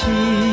[0.00, 0.47] ถื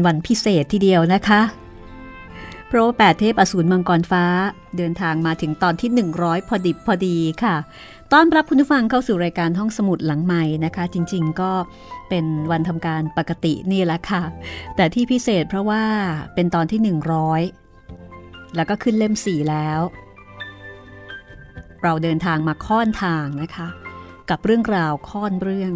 [0.00, 1.40] เป็นวันพิเศษทีเดียวนะคะ
[2.68, 4.24] เพราะแปดเทพอสูรมังกรฟ้า
[4.76, 5.90] เดินทางมาถึงตอนที่
[6.20, 7.56] 100 พอดิบพอดีค่ะ
[8.12, 11.52] ต้อนรับคุณผู้ฟังเข้าสู่รายการห้องสมุดหลังใหม่นะคะ จริงๆก็
[12.08, 14.22] เป็นวันทำการปกตินี่แหละค่ะ
[14.76, 15.82] แต่ที่พิเศษเพราะว่า
[16.34, 16.80] เป็นตอนที่
[17.68, 19.80] 100 แล้วก็ขึ้นเล่มสี่แล้ว
[21.82, 23.68] เราเดินทางมาค่อนทางนะคะ
[24.30, 25.72] กับเรื่องราวค่อนเรื่อง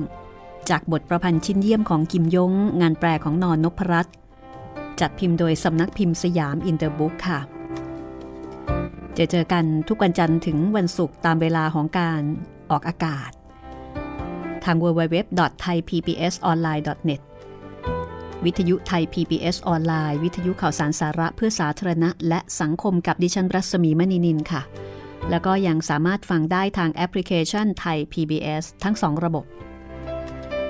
[0.71, 4.15] จากบทประพันธ์ชิ้นเยี่ยมของกิมยง งานแปลของนอนนพรัตน์
[5.01, 7.41] จัดพิมพ์โดยสำนักพิมพ์สยามอินเตอร์บุ๊กค่ะ
[9.19, 12.21] จะเจอกันทุกวันจันทร์ถึงวันศุกร์ตามเวลาของการ
[12.71, 13.31] ออกอากาศ
[14.65, 17.21] ทาง www.thaipbsonline.net
[18.45, 24.63] วิทยุไทย PBS ออนไลน์ วิทยุข่าวสารสาระเพื่อสาธารณะ และสังคมกับดิฉันรัศมีมณีนินค่ะ
[25.31, 29.45] แล้วก็ยังสามารถฟังได้ทางแอปพลิเคชันไทย PBS ทั้งสองระบบ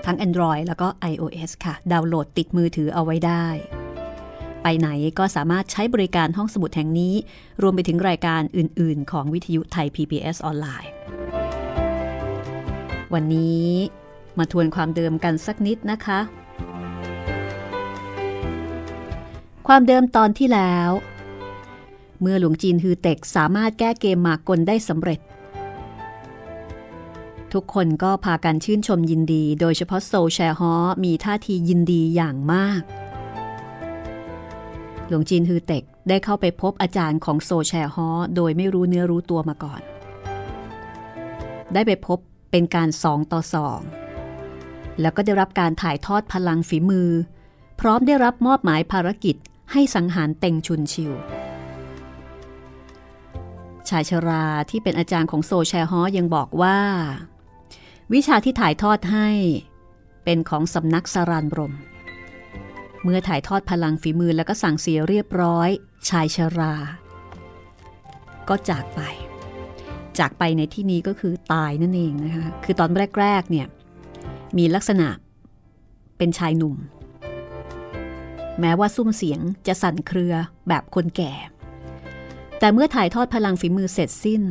[0.06, 3.46] ทั้ง Android แล้วก็ iOS ค่ะ ดาวน์โหลดติดมือถือเอาไว้ได้
[4.62, 4.88] ไปไหน
[5.18, 7.14] ก็สามารถใช้บริการห้องสมุดแห่งนี้
[7.62, 10.90] รวมไปถึงรายการอื่น ๆ ของวิทยุไทย PBS ออนไลน์
[13.14, 13.68] วันนี้
[14.38, 16.20] มาทวนความเดิมกันสักนิดนะคะ
[19.68, 20.90] ความเดิมตอนที่แล้ว
[22.20, 25.20] เมื่อหลวงจีนฮือเต็กสามารถแก้เกมหมากกลได้สำเร็จ
[27.54, 30.74] ทุกคนก็พากันชื่นชมยินดี โดยเฉพาะโซแชฮอ
[31.04, 32.82] มีท่าทียินดีอย่างมาก
[35.08, 39.80] หลวงจีนฮือเต็กได้เข้าไปพบอาจารย์ของโซแชฮอโดยไม่รู้เนื้อรู้ตัวมาก่อน
[41.72, 42.18] ได้ไปพบ
[42.50, 43.80] เป็นการสองต่อสอง
[45.00, 47.10] แล้วก็ได้รับการถ่ายทอดพลังฝีมือ
[47.80, 49.36] พร้อมได้รับมอบหมายภารกิจ
[49.72, 51.12] ให้สังหารเต็งชุนชิว
[53.88, 56.78] ชายชราที่เป็นอาจารย์ของโซแชฮอยังบอกว่า
[58.12, 59.28] วิชาที่ถ่ายทอดให้
[60.24, 61.74] เป็นของสำนักสารานบรม
[63.02, 65.68] เมื่อถ่ายทอดพลังฝีมือแล้วก็สั่งเสียเรียบร้อย
[66.08, 66.74] ชายชรา
[68.48, 69.00] ก็จากไป
[70.18, 72.90] จากไปในที่นี้ก็คือตายนั่นเองนะคะคือตอน
[73.20, 73.66] แรกๆเนี่ย
[74.58, 75.08] มีลักษณะ
[76.18, 76.74] เป็นชายหนุ่ม
[78.60, 80.34] แม้ว่าซุ้มเสียงจะสั่นเครือ
[80.68, 81.32] แบบคนแก่
[82.58, 84.42] แต่เมื่อถ่ายทอดพลังฝีมือเสร็จสิ้น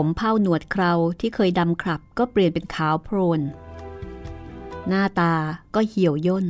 [0.00, 3.40] ผมเผ้าหนวดเคราที่เคยดำครับก็เปลี่ยนเป็นขาวโพลน
[4.88, 5.34] หน้าตา
[5.74, 6.46] ก็เหี่ยวย่น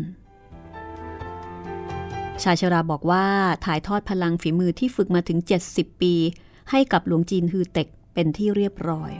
[2.43, 3.27] ชายชราบอกว่า
[3.65, 5.39] ถ่ายทอดพลังฝีมือที่ฝึกมาถึง
[5.71, 6.15] 70 ปี
[6.71, 9.13] ให้กับหลวงจีนฮือเต็กเป็นที่เรียบร้อย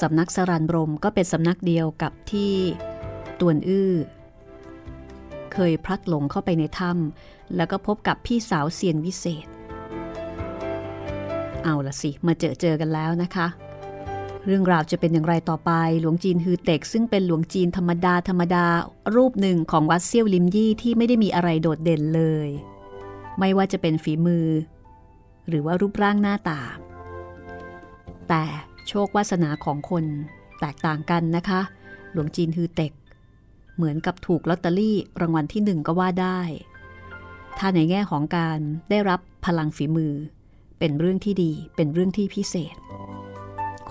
[0.00, 2.54] สำนักสรันบรมก็เป็นสำนักเดียวกับที่
[3.40, 3.92] ตวนอื้อ
[5.52, 9.46] เคยพลัดหลงเข้าไปในถ้ำแล้วก็พบกับพี่สาวเซียนวิเศษ
[11.64, 13.46] เอาละสิ มาเจอเจอกันแล้วนะคะ
[14.46, 15.70] เรื่องราวจะเป็นอย่างไรต่อไป
[16.00, 18.64] หลวงจีนฮือเต็ก ซึ่งเป็นหลวงจีนธรรมดาธรรมดา
[19.14, 22.48] รูปหนึ่งของวัดเซี่ยวลิมยี่ที่ไม่ได้มีอะไรโดดเด่นเลย
[23.38, 24.46] ไม่ว่าจะเป็นฝีมือ
[25.48, 26.60] หรือว่ารูปร่างหน้าตา
[28.28, 28.44] แต่
[28.88, 30.04] โชควาสนาของคน
[30.60, 31.60] แตกต่างกันนะคะ
[32.12, 32.92] หลวงจีนฮือเต็ก
[33.76, 36.40] เหมือนกับถูกลอตเตอรี่รางวัลที่หนึ่งก็ว่าได้
[37.58, 38.58] ถ้าในแง่ของการ
[38.90, 40.14] ได้รับพลังฝีมือ
[40.84, 42.74] เป็นเรื่องที่ดี เป็นเรื่องที่พิเศษ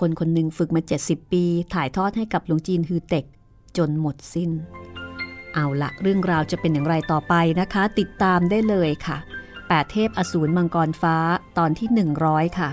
[0.08, 1.44] นคนหนึ่งฝึกมา 70 ปี
[1.74, 3.24] ถ่ายทอดให้กับหลวงจีนฮือเต็ก
[3.76, 4.50] จนหมดสิ้น
[5.54, 9.16] เอาละเรื่องราวจะเป็นอย่างไรต่อไปนะคะ ติดตามได้เลยค่ะ
[9.68, 11.16] แปดเทพอสูรมังกรฟ้า
[11.58, 11.88] ตอนที่
[12.24, 12.70] 100 ค่ะ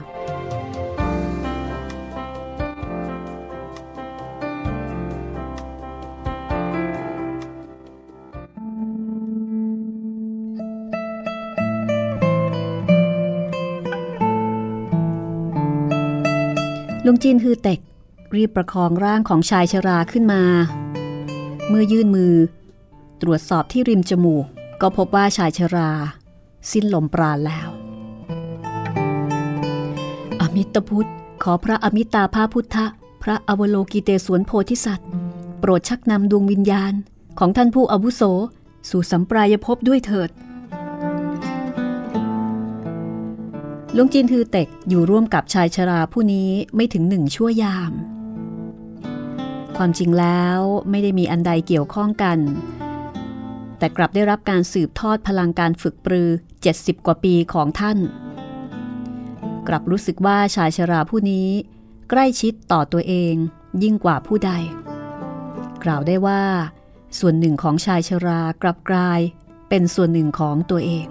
[17.11, 17.79] ลุงจีนฮือเต็ก
[18.35, 20.44] รีบประคองร่างของชายชราขึ้นมา
[21.67, 22.35] เมื่อยื่นมือ
[23.21, 24.45] ตรวจสอบที่ริมจมูก
[24.81, 25.91] ก็พบว่าชายชรา
[26.71, 27.69] สิ้นลมปราณแล้ว
[30.41, 31.09] อมิตพุทธ
[31.44, 32.85] ขอพระอมิตาภาพุทธะ
[33.23, 35.07] พระอวโลกิเตสวนโพธิสัตว์
[35.59, 36.94] โปรดชักนำดวงวิญญาณ
[37.39, 38.21] ของท่านผู้อาวุโส
[38.89, 40.29] สู่สัมปรายภพด้วยเถิด
[43.97, 47.94] ลุงจินฮือเต็กอยู่ร่วมกับชายชราผู้นี้ไม่ถึงหนึ่งชั่วยาม
[49.77, 50.59] ความจริงแล้ว
[50.89, 52.39] ไม่ได้มีอันใดเกี่ยวข้องกัน
[53.77, 56.30] แต่กลับได้รับการสืบทอดพลังการฝึกปรือ
[56.68, 57.97] 70 กว่าปีของท่าน
[59.68, 61.50] กลับรู้สึกว่าชายชราผู้นี้
[62.09, 63.33] ใกล้ชิดต่อตัวเอง
[63.83, 64.51] ยิ่งกว่าผู้ใด
[65.83, 66.44] กล่าวได้ว่า
[67.19, 69.19] ส่วนหนึ่งของชายชรากลับกลาย
[69.69, 71.07] เป็นส่วนหนึ่งของตัวเอง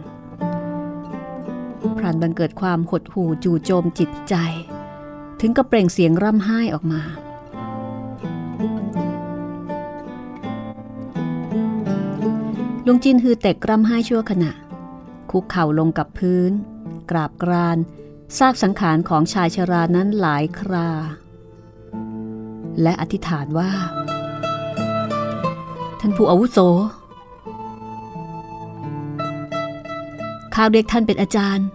[1.99, 4.35] พรันบังเกิดความหดหู่จู่โจมจิตใจ
[5.41, 7.03] ถึงกับเปล่งเสียงร่ำไห้ออกมา
[12.87, 14.53] ลุงจินฮือเต็กร่ำไห้ชั่วขณะ
[15.31, 16.53] คุกเข่าลงกับพื้น
[17.11, 17.79] กราบกราน
[18.39, 20.91] ซากสังขารของชายชรานั้นหลายครา
[22.83, 23.73] และอธิษฐานว่า
[26.01, 26.59] ท่านผู้อาวุโส
[30.61, 31.67] ข้าเรียกท่านเป็นอาจารย์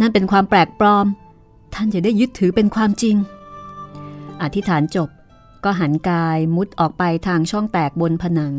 [0.00, 1.06] นั่นเป็นความแปลกปลอม
[1.74, 3.16] ท่านจะได้ยึดถือเป็นความจริง
[4.42, 5.08] อธิษฐานจบ
[5.64, 8.54] ก็หันกายมุดออกไปทางช่องแตกบนผนัง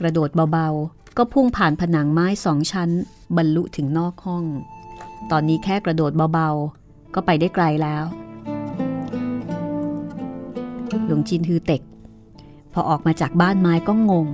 [0.00, 2.90] กระโดดเบาๆ ก็พุ่งผ่านผนังไม้สองชั้น
[3.36, 4.44] บรรลุถึงนอกห้อง
[5.30, 8.04] ตอนนี้แค่กระโดดเบาๆ ก็ไปได้ไกลแล้ว
[11.06, 11.82] หลวงจินฮือเต็ก
[12.72, 14.28] พอออกมาจากบ้านไม้ก็งง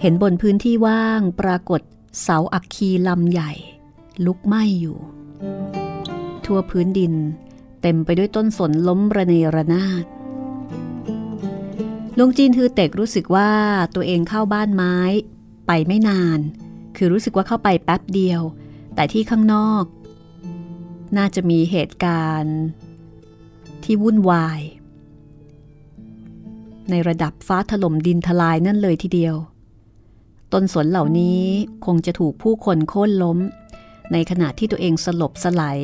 [0.00, 1.80] เห็นบนพื้นที่ว่างปรากฏ
[2.22, 3.52] เสาอักคีลำใหญ่
[4.26, 4.98] ลุกไหม้อยู่
[6.44, 7.14] ทั่วพื้นดิน
[7.82, 10.04] เต็มไปด้วยต้นสนล้มระเนระนาด
[12.18, 13.50] ลุงจีนคือเต็กรู้สึกว่า
[13.94, 14.96] ตัวเองเข้าบ้านไม้
[15.66, 16.38] ไปไม่นาน
[16.96, 18.40] คือรู้สึกว่าเข้าไปแป๊บเดียว
[18.94, 19.84] แต่ที่ข้างนอก
[21.16, 22.58] น่าจะมีเหตุการณ์
[23.84, 24.60] ที่วุ่นวาย
[26.90, 29.36] ในระดับฟ้าถล่มดินทลายนั่นเลยทีเดียว
[30.52, 31.42] ต้นสนเหล่านี้
[31.86, 33.38] คงจะถูกผู้คนโค่นล้ม
[34.12, 35.78] ในขณะที่ตัวเองสลบสลาย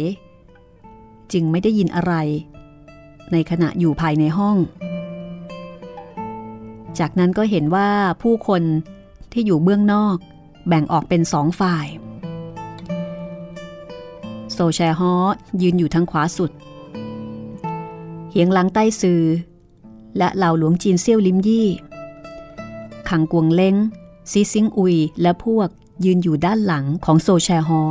[1.33, 2.14] จึงไม่ได้ยินอะไร
[3.33, 4.56] ในขณะอยู่ภายในห้อง
[6.99, 7.90] จากนั้นก็เห็นว่า
[8.23, 8.62] ผู้คน
[9.33, 10.16] ที่อยู่เบื้องนอก
[10.68, 11.87] แบ่งออกเป็นสองฝ่าย
[14.52, 15.14] โซแชฮอ
[15.62, 16.50] ยืนอยู่ทางขวาสุด
[18.30, 19.23] เหียงหลังใต้ซือ
[20.18, 21.68] และเหล่าหลวงจีนเซี่ยวลิมยี่
[23.09, 23.76] ขังกวงเล้ง
[24.30, 25.68] ซีซิงอุยและพวก
[26.04, 27.83] ยืนอยู่ด้านหลังของโซแชฮอ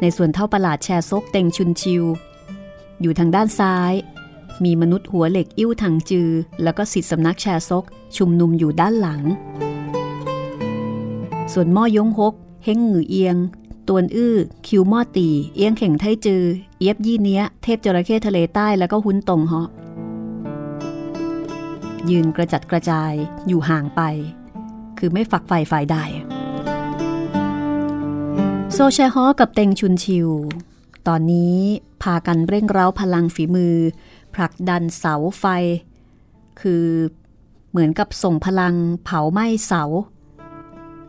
[0.00, 2.04] ในส่วนเท่าประหลาดแชร์ซกเต็งชุนชิว
[3.00, 3.92] อยู่ทางด้านซ้าย
[4.64, 6.30] มีมนุษย์หัวเหล็กอิ้วถังจือ
[6.62, 7.84] แล้วก็สิทธิสำนักแชร์ซก
[8.16, 9.22] ชุมนุมอยู่ด้านหลัง
[11.52, 13.36] ส่วนม่อยงฮกเฮงหงือเอียง
[13.88, 14.36] ตวนอื้อ
[14.66, 16.44] คิวม่อตี เอียงเข่งไทจือ
[16.78, 19.68] เอียบยี่เนี้ย เทพจระเข้ทะเลใต้แล้วก็หุ้นตรงเหาะ
[22.10, 23.12] ยืนกระจัดกระจาย
[23.48, 24.00] อยู่ห่างไป
[24.98, 25.96] คือไม่ฝักใฝ่ฝ่ายใด
[28.80, 30.28] โซแชฮอกับเต็งชุนชิว
[31.08, 31.56] ตอนนี้
[32.02, 33.76] พากันเร่งเร้าพลังฝีมือ
[34.34, 35.44] ผลักดันเสาไฟ
[36.60, 36.86] คือ
[37.70, 39.82] เหมือนกับส่งพลังเผาไหม้เสา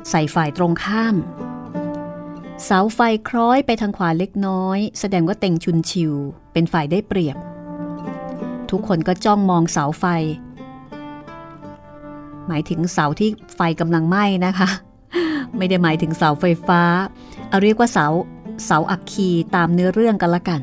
[0.09, 1.15] ใส่ฝ่ายตรงข้าม
[2.65, 2.99] เสาไฟ
[3.29, 6.13] คล้อยไปทางขวาเล็กน้อย แสดงว่าเต็งชุนชิว
[6.53, 7.37] เป็นฝ่ายได้เปรียบ
[8.69, 10.05] ทุกคนก็จ้องมองเสาไฟ
[12.47, 14.69] หมายถึงเสาที่ไฟกำลังไหม้นะคะ
[15.57, 16.81] ไม่ได้หมายถึงเสาไฟฟ้า
[17.49, 18.07] เอาเรียกว่าเสา
[18.65, 20.61] เสาอักคีตามเนื้อเรื่องกันละกัน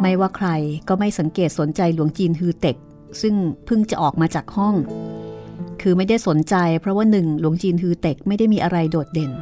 [0.00, 0.48] ไม่ว่าใคร
[0.88, 2.76] ก็ไม่สังเกตสนใจหลวงจีนฮือเต็ก
[3.20, 4.74] ซึ่งเพิ่งจะออกมาจากห้อง
[5.80, 9.32] คือไม่ได้สนใจเพราะว่าหนึ่งหลวงจีนฮือเต็กไม่ได้มีอะไรโดดเด่น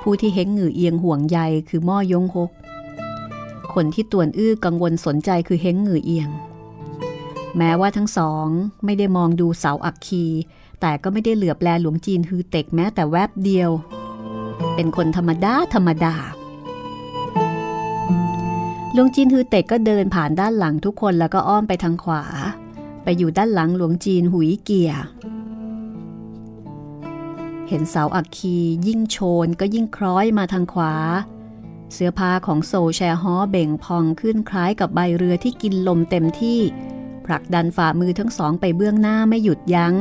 [0.00, 1.38] ผู้ที่เฮงหงือเอียงห่วงใย
[1.68, 2.50] คือม่อยงฮก
[3.74, 6.28] คนที่ตวนอื้อกังวลสนใจคือเฮงหงือเอียง
[7.58, 8.46] แม้ว่าทั้งสอง
[8.84, 10.24] ไม่ได้มองดูเสาอักคี
[10.80, 13.70] แต่ก็ไม่ได้เหลือบแลหลวงจีนฮือเต็กแม้แต่แวบเดียว
[14.74, 16.14] เป็นคนธรรมดาธรรมดา
[18.92, 22.24] หลวงจีนฮือเต็กก็เดินผ่านด้านหลังทุกคนแล้วก็อ้อมไปทางขวา
[23.02, 24.92] ไปอยู่ด้านหลังหลวงจีนหุยเกีย
[27.68, 30.94] เห็นเสาอักคียิ่งโชนก็ยิ่งคล้อยมาทางขวา
[31.92, 36.60] เสื้อผ้าของโซแชฮอเบ่งพองขึ้นคล้ายกับใบเรือที่กินลมเต็มที่
[37.26, 39.94] ผลักดันฝ่ามือทั้งสองไปเบื้องหน้าไม่หยุดยัง้ง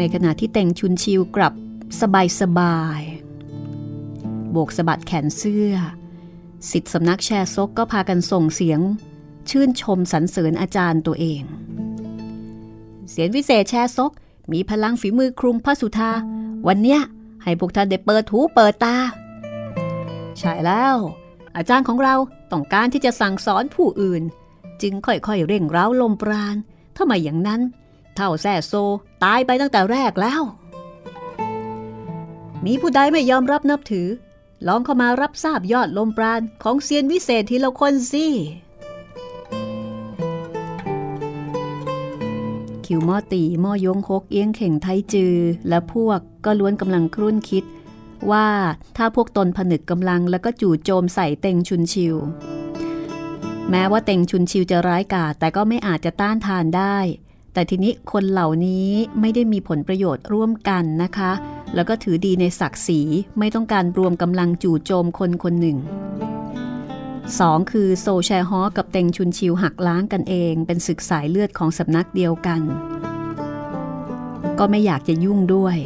[0.00, 1.54] ในขณะที่แต่งชุนชิวกลับ
[2.00, 3.00] สบายสบาย
[4.50, 5.74] โบกสะบัดแขนเสื้อ
[6.70, 8.80] สิทธิสำนักแชร์ซกก็พากันส่งเสียง
[9.50, 11.42] ชื่นชมสรรเสริญอาจารย์ตัวเอง
[13.10, 14.12] เสียงวิเศษแชร์ซก
[14.52, 16.12] มีพลังฝีมือคลุมพระสุธา
[16.66, 17.00] วันเนี้ย
[17.42, 18.96] ให้พวกท่านได้เปิดหูเปิดตา
[20.38, 20.96] ใช่แล้ว
[21.56, 22.14] อาจารย์ของเรา
[22.52, 24.22] ต้องการที่จะสั่งสอนผู้อื่น
[24.82, 26.56] จึงค่อยๆเร่งเร้าลมปราณ
[26.96, 27.60] ถ้าไม่อย่างนั้น
[28.16, 28.72] เท่าแซ่โซ
[29.24, 30.42] ตายไปตั้งแต่แรกแล้ว
[32.66, 34.08] มีผู้ใดไม่ยอมรับนับถือ
[34.66, 38.26] ลองเข้ามารับทราบยอดลมปราณของเซียนวิเศษทีละคนสิ
[42.84, 45.36] คิวมอตีมอยงฮกเอียงเข่งไทจือ
[45.68, 47.64] และพวกก็ล้วนกำลังครุ่นคิด
[48.30, 48.48] ว่า
[48.96, 52.16] ถ้าพวกตนผนึกกำลังแล้วก็จู่โจมใส่เต็งชุนชิว
[53.70, 56.98] แม้ว่าเต็งชุนชิวจะร้ายกาจแต่ก็ไม่อาจจะต้านทานได้
[57.52, 58.88] แต่ทีนี้คนเหล่านี้
[59.20, 61.32] ไม่ได้มีผลประโยชน์ร่วมกันนะคะ
[61.74, 63.00] แล้วก็ถือดีในศักดิ์ศรี
[63.38, 65.78] ไม่ต้องการรวมกำลังจู่โจมคนคนหนึ่ง
[67.34, 67.72] 2.
[67.72, 72.60] คือโซแชฮอกับเต็งชุนชิวหักล้างกันเอง เป็นศึกสายเลือดของสำนักเดียวกัน
[74.58, 75.76] ก็ไม่อยากจะยุ่งด้วย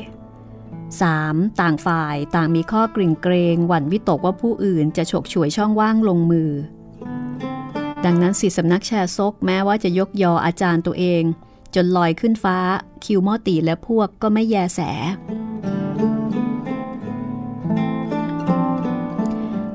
[0.75, 1.61] 3.
[1.61, 6.51] ต่างฝ่ายต่างมีข้อกริ่งเกรงหวั่นวิตกว่าผู้อื่นจะฉกฉวยช่องว่างลงมือ
[8.05, 11.23] ดังนั้นสิสำนักแชร์ซกแม้ว่าจะยกยออาจารย์ตัวเอง
[11.75, 12.59] จนลอยขึ้นฟ้า
[13.05, 14.81] คิวมอตีและพวกก็ไม่แยแส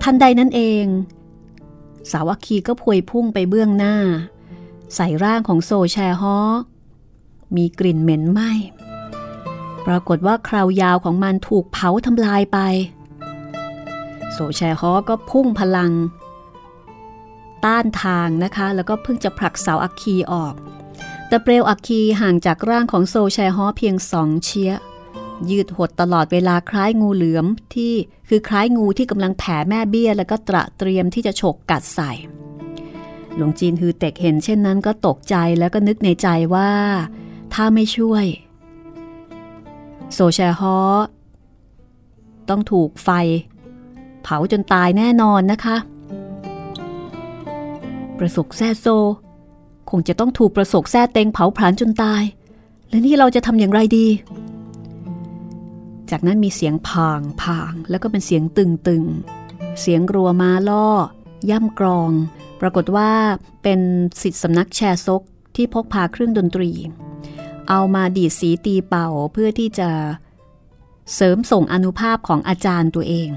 [0.04, 0.86] ทันใดนั้นเอง
[2.12, 3.96] สาวัคีก็พวยพุ่งไปเบื้องหน้า
[4.96, 6.38] ใส่ร่างของโซแชฮอ
[7.56, 8.52] มีกลิ่นเหม็นไหม้
[9.86, 12.60] ปรากฏว่าคราวยาวของมันถูกเผาทำลายไป
[14.34, 15.92] โซแชฮอก็พุ่งพลัง
[17.66, 20.54] ต้านทางนะคะ แล้วก็เพิ่งจะผลักเสาอัคคีออก
[21.30, 24.74] แต่เปลวอัคคีห่างจากร่างของโซแชฮอเพียงสองเชีย
[25.50, 27.46] ยืดหดตลอดเวลาคล้ายงูเหลือม
[27.76, 27.94] ที่
[28.30, 32.12] คือคล้ายงูที่กำลังแผ่แม่เบี้ย แล้วก็ตระเตรียมที่จะฉกกัดใส่
[33.36, 36.72] หลวงจีนฮือเต็กเห็นเช่นนั้นก็ตกใจแล้วก็นึกในใจว่า
[37.54, 38.26] ถ้าไม่ช่วย
[40.14, 40.78] โซแชฮอ
[42.50, 43.10] ต้องถูกไฟ
[44.24, 45.78] เผาจนตายแน่นอนนะคะ
[48.18, 48.88] ประสกแซ่โซ
[49.90, 52.24] คงจะต้องถูกประสกแซ่เต็งเผาผลาญจนตาย
[52.90, 54.08] แล้วนี่เราจะทำอย่างไรดี
[56.12, 59.04] จากนั้นมีเสียงพางพางแล้วก็เป็นเสียงตึงตึง
[59.82, 60.88] เสียงรัวมาล่อ
[61.50, 62.12] ย่ำกรอง
[62.62, 63.12] ปรากฏว่า
[63.64, 63.80] เป็น
[64.22, 65.22] สิทธิสำนักแชร์ซก
[65.56, 66.72] ที่พกพาเครื่องดนตรี
[67.70, 69.90] เอามาดีดสีตีเป่าเพื่อที่จะ
[71.16, 73.30] เสริมส่งอนุภาพของอาจารย์ตัวเอง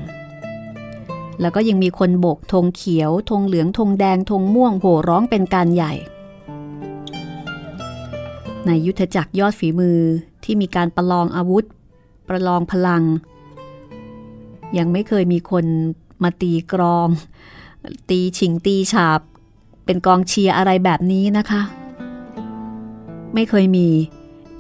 [1.41, 5.93] แล้วก็ยังมีคนโบกธงเขียวธงเหลืองธงแดงธงม่วงโห่ร้องเป็นการใหญ่
[8.67, 9.99] ในยุทธจักรยอดฝีมือ
[10.45, 11.65] ที่มีการประลองอาวุธ
[12.29, 13.03] ประลองพลัง
[14.79, 15.65] ยังไม่เคยมีคน
[16.23, 17.09] มาตีกรอง
[18.11, 19.21] ตีฉิงตีฉาบ
[19.85, 21.63] เป็นกองเชียร์อะไรแบบนี้นะคะ
[23.35, 23.87] ไม่เคยมี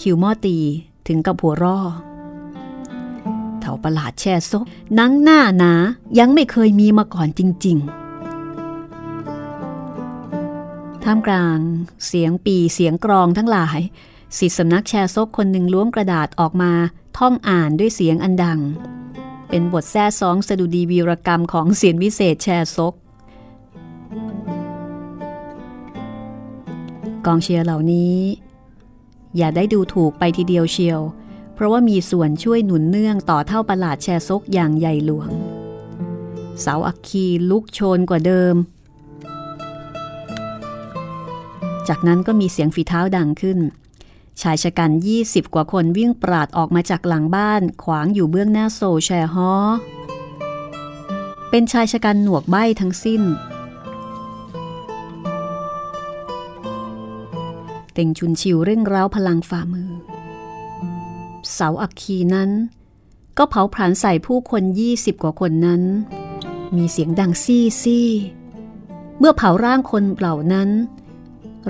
[0.00, 0.58] คิวมอตี
[1.06, 1.78] ถึงกับหัวร่อ
[3.60, 4.62] เถาประหลาดแช่ซก
[4.98, 5.72] นังหน้าหนา
[6.18, 8.01] ยังไม่เคยมีมาก่อนจริง ๆ
[11.04, 11.58] ท่ามกลาง
[12.06, 13.78] เสียงปีเสียงกรองทั้งหลาย
[14.38, 16.72] สิทธิสำนักแชร์ซกคนหนึ่งล้วงกระดาษออกมา
[17.18, 18.60] ท่องอ่านด้วยเสียงอันดัง
[19.48, 22.94] เป็นบทแท้ซองสดุดีวีรกรรมของเสียนวิเศษแชร์ซก
[27.26, 28.16] กองเชียร์เหล่านี้
[29.36, 31.00] อย่าได้ดูถูกไปทีเดียวเชียว
[31.54, 35.28] เพราะว่ามีส่วนช่วยหนุนเนื่องต่อเท่าประหลาดแชร์ซกอย่างใหญ่หลวง
[36.60, 38.54] เสาอักคีลุกโชนกว่าเดิม
[41.88, 43.58] จากนั้นก็มีเสียงฝีเท้าดังขึ้น
[44.40, 44.90] ชายชะกัน
[45.22, 49.52] 20 กว่าคนวิ่งปราดออกมาจากหลังบ้านขวางอยู่เบื้องหน้าโซแชร์ฮอ
[51.50, 53.22] เป็นชายชะกันหนวกใบ้ทั้งสิ้น
[57.92, 59.90] เต่งชุนชิวเร่งร้าวพลังฝ่ามือ
[61.52, 62.50] เสาอักคีนั้น
[63.38, 65.82] ก็เผาผลาญใส่ผู้คนยี่สิบกว่าคนนั้น
[66.76, 68.08] มีเสียงดังซี่ซี่
[69.18, 70.68] เมื่อเผาร่างคนเหล่านั้น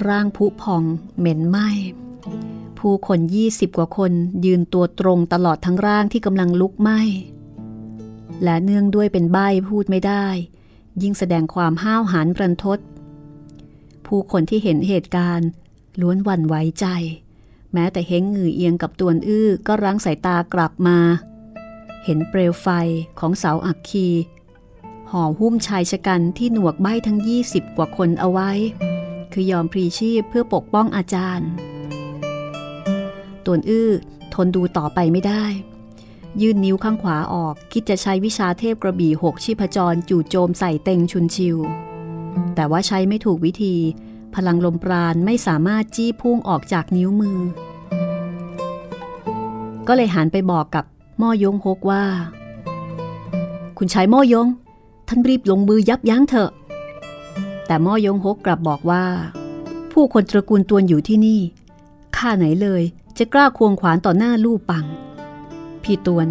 [0.08, 0.82] ร่างผุพอง
[1.18, 1.68] เหม็นไหม้
[2.78, 4.12] ผู้คนยี่สิบกว่าคน
[4.44, 7.00] ยืนตัวตรงตลอดทั้งร่างที่กำลังลุกไหม้
[8.44, 10.26] และเนื่องด้วยเป็นใบ้พูดไม่ได้
[11.02, 12.78] ยิ่งแสดงความห้าวหาญรันทด
[14.06, 15.48] ผู้คนที่เห็นเหตุการณ์
[16.00, 16.86] ล้วนหวั่นไหวใจ
[17.72, 20.98] แม้แต่เฮงหงือเอียงกับตัวอื้อก็รั้งสายตากลับมา
[22.04, 22.68] เห็นเปลวไฟ
[23.18, 24.08] ของเสาอักคี
[25.10, 27.18] ห่อหุ้มชายชะกันที่หนวกใบทั้ง
[27.48, 28.50] 20กว่าคนเอาไว้
[29.32, 31.50] คือยอมพรีชีพเพื่อปกป้องอาจารย์
[33.46, 33.90] ตวนอื้อ
[34.34, 35.44] ทนดูต่อไปไม่ได้
[36.40, 41.56] ยื่นนิ้วข้างขวาออกคิดจะใช้วิชาเทพกระบี่หกชีพจรจู่โจมใส่เต็งชุนชิว
[42.54, 43.74] แต่ว่าใช้ไม่ถูกวิธี
[44.34, 47.38] พลังลมปราณไม่สามารถจี้พุ่งออกจากนิ้วมือ
[49.88, 50.84] ก็เลยหันไปบอกกับ
[51.20, 52.04] ม่อยงฮกว่า
[53.78, 54.48] คุณชายม่อยง
[55.08, 56.50] ท่านรีบลงมือยับยั้งเถอะ
[57.72, 59.04] แต่ม่อยงฮกกลับบอกว่า
[59.92, 61.40] ผู้คนตระกูลตวนอยู่ที่นี่
[62.16, 62.82] ข้าไหนเลย
[63.18, 64.84] จะกล้าควงขวานต่อหน้าลู่ปัง
[65.82, 66.28] พี่ตวน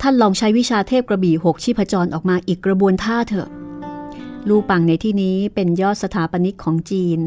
[0.00, 3.48] ท่านลองใช้วิชาเทพกระบี่หกชีพจรออกมาอีกกระบวนท่าเถอะ
[4.48, 7.18] ลู่ปังในที่นี้เป็นยอดสถาปนิกของจีน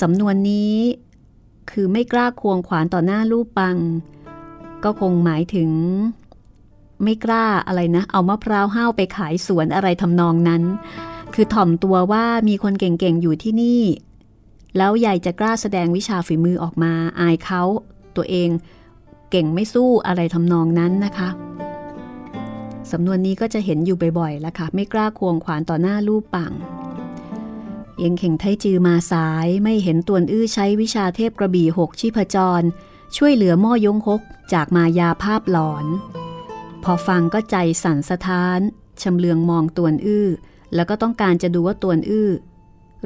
[0.00, 0.74] สำนวนนี้
[1.70, 3.76] คือไม่กล้าควงขวานต่อหน้าลู่ปัง
[4.84, 5.70] ก็คงหมายถึง
[7.02, 10.64] ไม่กล้าอะไรนะ เอามะพร้าวห้าวไปขายสวนอะไรทำนองนั้น
[11.40, 13.82] คือถ่อมตัวว่ามีคนเก่งๆอยู่ที่นี่
[14.76, 17.62] แล้วใหญ่จะกล้าแสดงวิชาฝีมือออกมาอายเขา
[18.16, 18.50] ตัวเอง
[19.30, 21.30] เก่งไม่สู้อะไรทำนองนั้นนะคะ
[22.90, 26.52] สำนวนนี้ก็จะเห็นอยู่บ่อยๆแล้วค่ะ ไม่กล้าควงขวานต่อหน้าลูกปัง
[27.96, 32.66] เอียงเข่งไทจือมาสายไม่เห็นตวนอื้อใช้วิชาเทพกระบี่หกชีพจร
[33.16, 34.20] ช่วยเหลือม่อยงฮก
[34.52, 35.86] จากมายาภาพหลอน
[36.84, 38.60] พอฟังก็ใจสั่นสะท้าน
[39.02, 40.28] ชำเลืองมองตวนอื้อ
[40.74, 42.30] แล้วก็ต้องการจะดูว่าตวนอื้อ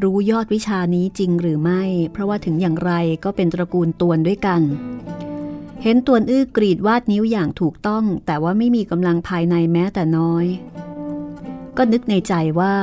[0.03, 2.93] รู้ยอดวิชานี้จริงหรือไม่ เพราะว่าถึงอย่างไร
[3.25, 4.63] ก็เป็นตระกูลตวนด้วยกัน
[5.83, 10.47] เห็นตวนอื้อกรีดวาดนิ้วอย่างถูกต้อง แต่ว่าไม่มีกำลังภายในแม้แต่น้อย
[11.77, 12.75] ก็นึกในใจว่า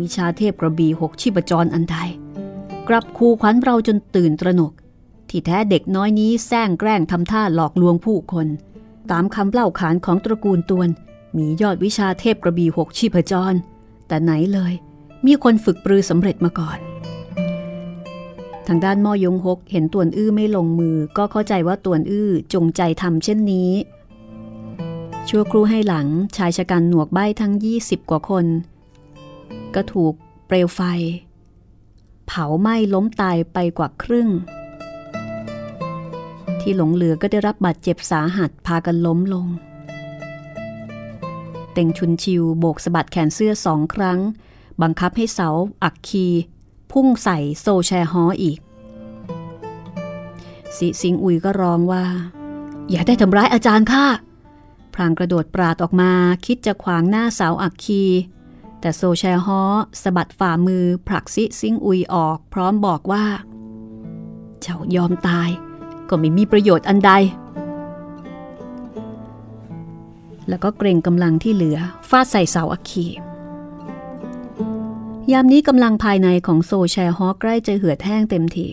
[0.00, 1.96] วิชาเทพกระบี่หกชีพจรอันใด
[2.88, 4.72] กลับคูขวัญเราจนตื่นตระหนก
[5.28, 8.46] ที่แท้เด็กน้อยนี้แซงแกล้งทำท่าหลอกลวงผู้คน
[9.10, 10.88] ตามคำเล่าขานของตระกูลตวน
[11.36, 13.54] มียอดวิชาเทพกระบี่หกชีพจร
[14.08, 14.72] แต่ไหนเลย
[15.26, 16.78] มีคนฝึกปรือสำเร็จมาก่อน
[18.66, 23.70] ทางด้านม่อยงฮกเห็นตวนอื้อไม่ลงมือ ก็เข้าใจว่าตวนอื้อจงใจทำเช่นนี้
[25.28, 28.46] ชั่วครู่ให้หลังชายชะกันหนวกใบ้ทั้ง 20 กว่าคน
[29.74, 30.12] ก็ถูก
[30.46, 30.80] เปลวไฟ
[32.26, 34.28] เผาไหม้ล้มตายไปกว่าครึ่ง
[36.60, 39.46] ที่หลงเหลือก็ได้รับบาดเจ็บสาหัสพากันล้มลง
[41.74, 44.18] เต่งชุนชิวโบกสะบัดแขนเสื้อสองครั้ง
[44.82, 45.48] บังคับให้เสา
[45.82, 46.26] อักคี
[46.92, 48.58] พุ่งใส่โซแชฮออีก
[50.76, 52.04] สิสิงอุยก็ร้องว่า
[52.90, 54.06] อย่าได้ทำร้ายอาจารย์ข้า
[54.94, 56.12] พรางกระโดดปราดออกมา
[56.46, 58.02] คิดจะขวางหน้าเสาอักคี
[58.80, 59.62] แต่โซแชฮอ
[60.02, 63.24] สะบัดฝ่ามือผลักซิสิงอุยออก พร้อมบอกว่า
[64.60, 65.50] เจ้ายอมตาย
[66.08, 67.12] ก็ไม่มีประโยชน์อันใด
[70.48, 71.78] แล้วก็เกรงกำลังที่เหลือ
[72.08, 73.06] ฟาดใส่เสาอักคี
[75.32, 78.68] ยามนี้กำลังภายในของโซแชฮอใกล้จะเหือดแห้งเต็มที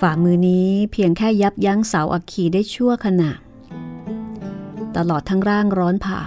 [0.00, 3.32] ฝ่ามือนี้เพียงแค่ยับยั้งเสาอักขีได้ชั่วขณะ
[4.96, 6.20] ตลอดทั้งร่างร้อนเผา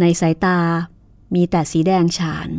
[0.00, 0.58] ในสายตา
[1.34, 2.50] มีแต่สีแดงฉาน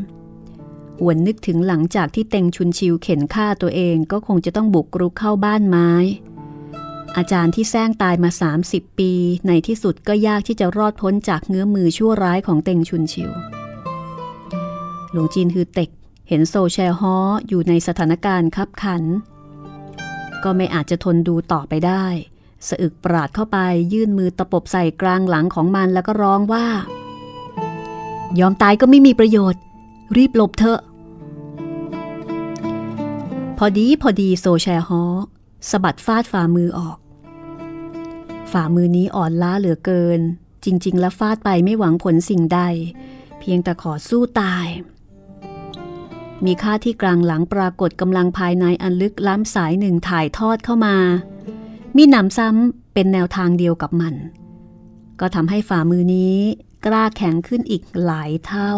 [1.02, 5.90] หวนนึกถึงหลังจากที่เต็งชุนชิวเข็นฆ่าตัวเองก็คงจะต้องบุกรุกเข้าบ้านไม้
[7.18, 8.30] อาจารย์ที่แซงตายมา
[8.66, 9.12] 30 ปี
[9.48, 13.32] ในที่สุดก็ยากที่จะรอดพ้นจากเงื้อมือชั่วร้ายของเต็งชุนชิว
[15.12, 15.90] หลวงจีนคือเต็ก
[16.28, 17.16] เห็นโซแชฮอ
[17.48, 19.04] อยู่ในสถานการณ์คับขัน
[20.44, 22.06] ก็ไม่อาจจะทนดูต่อไปได้
[22.68, 23.58] สะอึกปราดเข้าไป
[23.94, 26.66] ยื่นมือตะปบใส่กลางหลังของมันแล้วก็ร้องว่า
[28.40, 29.62] ยอมตายก็ไม่มีประโยชน์
[30.18, 30.80] รีบหลบเถอะ
[33.58, 35.04] พอดีพอดีโซแชฮอ
[35.70, 36.98] สะบัดฟาดฝ่ามือออก
[38.52, 40.20] ฝ่ามือนี้อ่อนล้าเหลือเกิน
[40.66, 42.62] จริง ๆ แล้วฟาดไปไม่หวังผลสิ่งใด
[43.40, 44.68] เพียงแต่ขอสู้ตาย
[46.46, 50.96] มีค่าที่กลางหลังปรากฏกำลังภายในอันลึกล้ำสายหนึ่งถ่ายทอดเข้ามา
[51.98, 54.16] มีหนำซ้ำเป็นแนวทางเดียวกับมัน
[55.20, 56.38] ก็ทำให้ฝ่ามือนี้
[56.86, 58.72] กล้าแข็งขึ้นอีกหลายเท่า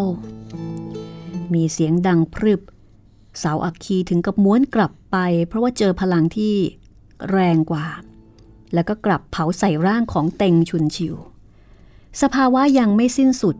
[1.54, 2.62] มีเสียงดังพรึบ
[3.42, 5.18] สาอักคีถึงกับม้วนกลับไป
[5.48, 6.56] เพราะว่าเจอพลังที่
[7.32, 7.88] แรงกว่า
[8.74, 11.16] แล้วก็กลับเผาใส่ร่างของเต็งชุนชิว
[12.22, 13.56] สภาวะยังไม่สิ้นสุด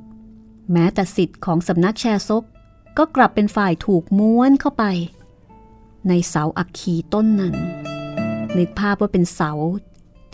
[0.72, 2.44] แม้แต่สิทธิ์ของสำนักแชร์ซก
[2.98, 4.84] ก็กลับเป็นฝ่ายถูกม้วนเข้าไป
[6.08, 7.56] ในเสาอักคีต้นนั้น
[8.58, 9.52] นึกภาพว่าเป็นเสา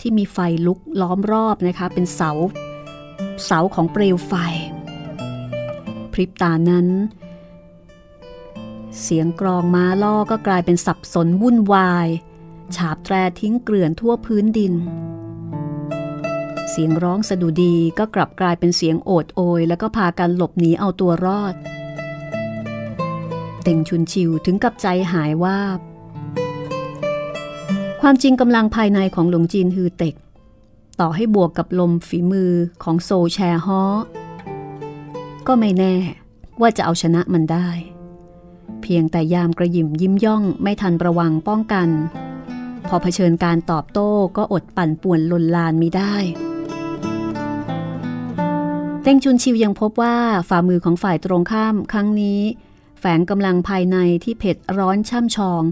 [0.00, 2.30] ที่มีไฟลุกล้อมรอบนะคะ เป็นเสา
[3.44, 4.32] เสาของเปลวไฟ
[6.12, 6.86] พริบตานั้น
[9.02, 12.08] เสียงกรองม้าล่อก็กลายเป็นสับสนวุ่นวาย
[12.76, 14.74] ฉาบแตรทิ้งเกลื่อนทั่วพื้นดิน
[16.70, 21.54] เสียงร้องสะดุดีก็กลับกลายเป็นเสียงโอดโอย แล้วก็พากันหลบหนีเอาตัวรอด
[23.62, 25.58] เต็งชุนชิวถึงกับใจหายว่า
[28.00, 30.14] ความจริงกำลังภายในของหลวงจีนฮือเต็ก
[31.00, 33.82] ต่อให้บวกกับลมฝีมือของโซแชฮอ
[35.46, 35.94] ก็ไม่แน่
[36.60, 37.68] ว่าจะเอาชนะมันได้
[38.82, 41.88] เพียงแต่ยามกระยิมยิ้มย่องไม่ทันระวังป้องกัน
[42.88, 46.14] พอเผชิญการตอบโต้ก็อดปั่นป่วนลนลานมิได้
[49.02, 50.16] เต็งชุนชิวยังพบว่า
[50.48, 52.40] ฝ่ามือของฝ่ายตรงข้ามครั้งนี้
[53.00, 55.62] แฝงกำลังภายในที่เผ็ดร้อนช่ำชอง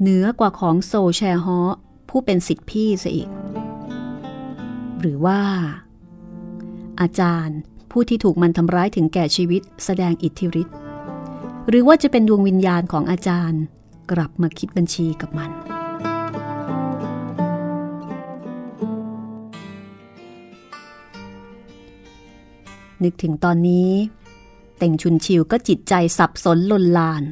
[0.00, 1.60] เหนือกว่าของโซแชฮอ
[2.08, 3.28] ผู้เป็นสิทธิพี่ซะอีก
[5.00, 5.40] หรือว่า
[7.00, 7.58] อาจารย์
[7.90, 10.81] ผู้ที่ถูกมันทำร้ายถึงแก่ชีวิตแสดงอิทธิฤทธิ์
[11.68, 13.62] หรือว่าจะเป็นดวงวิญญาณของอาจารย์
[14.10, 15.50] กลับมาคิดบัญชีกับมัน
[23.02, 23.90] นึกถึงตอนนี้
[24.78, 27.22] เต่งชุนชิวก็จิตใจสับสนลนลาน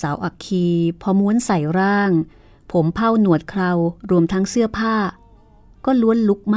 [0.00, 0.66] สาวอักคี
[1.02, 2.10] พอม้วนใส่ร่าง
[2.72, 3.70] ผมเผ้าหนวดเครา
[4.10, 4.96] รวมทั้งเสื้อผ้า
[5.84, 6.56] ก็ล้วนลุกไหม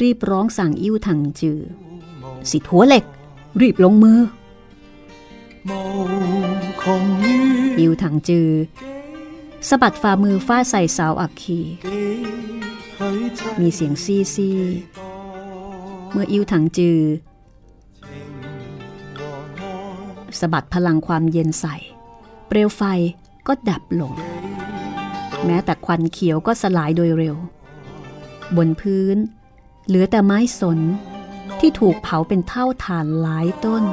[0.00, 1.60] รีบร้องสั่งอิ่วถังจือ
[2.50, 3.04] สิทัวเหล็ก
[3.60, 4.18] รีบลงมือ
[7.78, 8.48] อิ่วถังจือ
[9.68, 11.60] สะบัดฝ่ามือฟาดใส่สาวอักคี
[13.60, 14.58] มีเสียงซี่ซี่
[16.12, 16.98] เมื่ออิวถังจือ
[20.40, 21.76] สะบัดพลังความเย็นใส่
[22.46, 22.82] เปลวไฟ
[23.46, 24.14] ก็ดับลง
[25.44, 27.36] แม้แต่ควันเขียวก็สลายโดยเร็ว
[28.56, 29.16] บนพื้น
[29.86, 30.78] เหลือแต่ไม้สน
[31.60, 33.84] ที่ถูกเผาเป็นเท่าฐานหลายต้น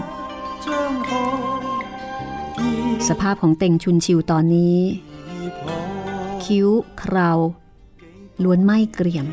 [3.07, 4.77] สภาพของเต่งชุนชิวตอนนี้
[6.43, 6.67] คิ้ว
[7.01, 7.39] คราว
[8.43, 9.27] ล้วนไหม้เกรียม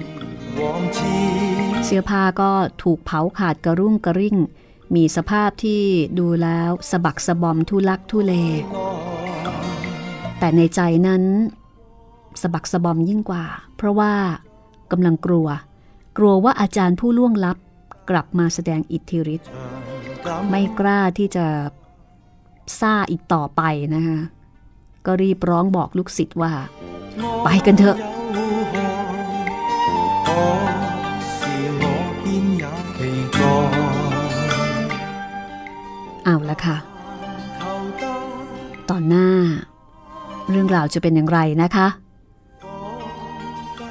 [1.85, 2.51] เสื้อผ้าก็
[2.83, 4.37] ถูกเผาขาดกระรุ่งกระริ่ง
[4.95, 5.83] มีสภาพที่
[6.19, 8.33] ดูแล้วสะบักสะบอมทุลักทุเล
[10.39, 11.23] แต่ในใจนั้น
[12.41, 13.45] สะบักสะบอมยิ่งกว่า
[13.77, 14.13] เพราะว่า
[14.91, 15.49] กำลังกลัว
[16.19, 17.57] กลัวว่าอาจารย์ผู้ล่วงลับ
[18.11, 19.49] กลับมาแสดงอิทธิฤทธิ์
[20.51, 21.47] ไม่กล้าที่จะ
[22.81, 23.63] ซ่าอีกต่อไป
[23.95, 24.19] นะคะ
[25.07, 26.53] ก็รีบร้องบอกลูกศิษย์ว่า
[27.45, 27.97] ไปกันเถอะ
[36.25, 36.77] เอาละค่ะ
[38.91, 39.29] ตอนหน้า
[40.51, 41.89] เรื่องราวจะเป็นอย่างไรนะคะ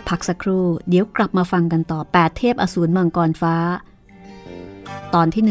[0.10, 3.56] พักสักครู่ เดี๋ยวกลับมาฟังกันต่อ 8 เทพอสูรมังกรฟ้า
[5.15, 5.43] ตอนที่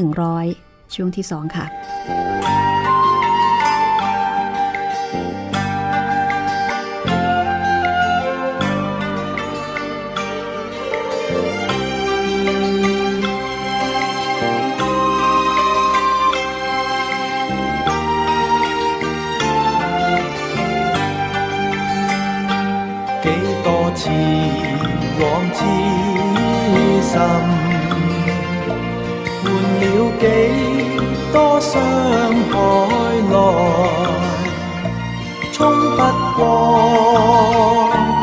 [0.42, 1.66] 100 ช่วงที่ 2 ค่ะ
[23.26, 23.28] 幾
[23.64, 24.08] 多次
[25.20, 25.24] 往
[25.56, 25.60] 之
[27.10, 27.55] 心。
[30.18, 30.26] 几
[31.32, 31.82] 多伤
[32.50, 32.54] 害
[33.28, 33.34] 内
[35.52, 36.02] 冲不
[36.36, 36.40] 过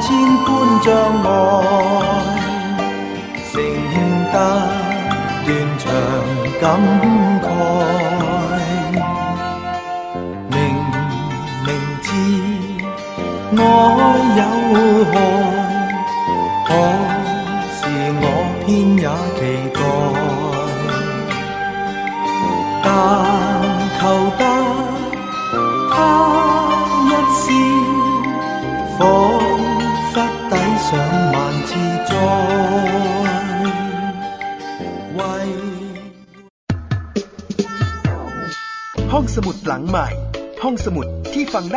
[0.02, 0.08] 千
[0.44, 0.48] 般
[0.82, 0.88] 障
[1.24, 1.30] 碍
[3.52, 3.54] 承
[4.32, 4.36] 得
[5.46, 5.84] 断肠
[6.60, 6.64] 感
[7.42, 8.13] 慨。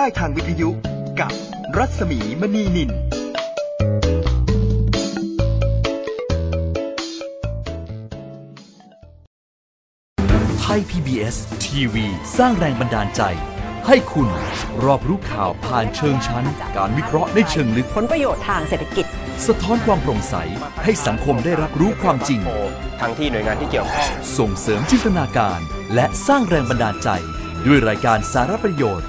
[0.06, 0.70] ที่ฟังได้ทางวิทยุ
[1.20, 1.32] กับ
[1.76, 2.90] รัศมีมณีนิน
[10.60, 12.06] ไทย PBS ทีวี
[12.38, 13.22] สร้างแรงบันดาลใจ
[13.86, 14.28] ให้คุณ
[14.84, 16.44] รอบรู้ข่าวผ่านเชิงชั้น
[16.76, 19.06] การวิเคราะห์ในเชิงลึก ผลประโยชน์ทางเศรษฐกิจ
[19.46, 20.34] สะท้อนความโปร่งใส
[20.84, 22.40] ให้สังคมได้รับรู้ความจริง
[23.00, 25.60] ทั้งที่หน่วยงานที่เกี่ยวข้องส่งเสริมจินตนาการ
[25.94, 27.08] และสร้างแรงบันดาลใจ
[27.66, 29.08] ด้วยรายการสารประโยชน์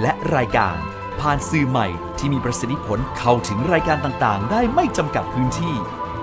[0.00, 0.76] และรายการ
[1.20, 1.86] ผ่านสื่อใหม่
[2.18, 5.74] ที่มีประสิทธิผลเข้าถึงรายการต่างๆ ได้ไม่จำกัดพื้นที่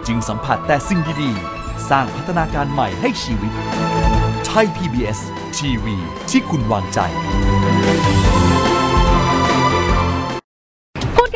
[0.07, 3.53] จึงสัมผัสแต่สิ่งดีๆ สร้างพัฒนาการใหม่ให้ชีวิต
[4.45, 5.19] ไทย PBS
[5.57, 5.95] ทีวี
[6.29, 6.99] ที่คุณวางใจ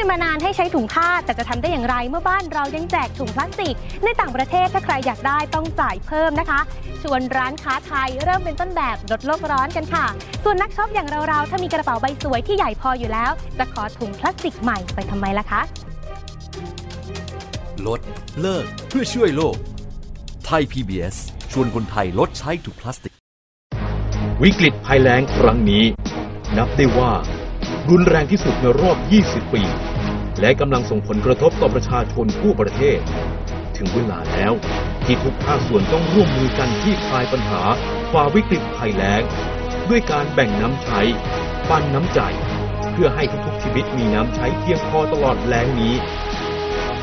[0.09, 6.59] มานานให้ใช้ถุงผ้าแต่จะทำได้อย่างไรเมื่อบ้านเรายังแจกถุงพลาสติก ในต่างประเทศถ้าใครอยากได้ต้องจ่ายเพิ่มนะคะ
[7.01, 10.05] ชวนร้านค้าไทยเริ่มเป็นต้นแบบลดโลกร้อนกันค่ะ
[10.43, 15.61] ส่วนนักช็อปอย่างเราๆถ้ามีกระเป๋าใบสวยที่ใหญ่พออยู่แล้ว จะขอถุงพลาสติกใหม่ไปทำไมล่ะคะ
[17.87, 17.99] ลด
[18.41, 19.55] เลิกเพื่อช่วยโลก
[20.45, 21.15] ไทย PBS
[21.51, 23.13] ชวนคนไทยลดใช้ถุงพลาสติก
[24.43, 25.83] วิกฤตภัยแล้งครั้งนี้
[26.57, 27.11] นับได้ว่า
[27.89, 29.63] รุนแรงที่สุดในรอบ 20 ปี
[30.39, 32.99] และกำลังส่งผลกระทบต่อประชาชนทั่วประเทศ
[33.77, 34.53] ถึงเวลาแล้ว
[35.05, 37.61] ที่ทุกภาคส่วนต้องร่วมมือกันที่คลายปัญหา
[38.11, 39.21] ฝ่าวิกฤตภัยแล้ง
[39.89, 41.01] ด้วยการแบ่งน้ำใช้
[41.69, 42.19] ปันน้ำใจ
[42.91, 45.95] เพื่อให้ทุกๆชีวิตมีน้ำใช้เพียงพอตลอดแล้งนี้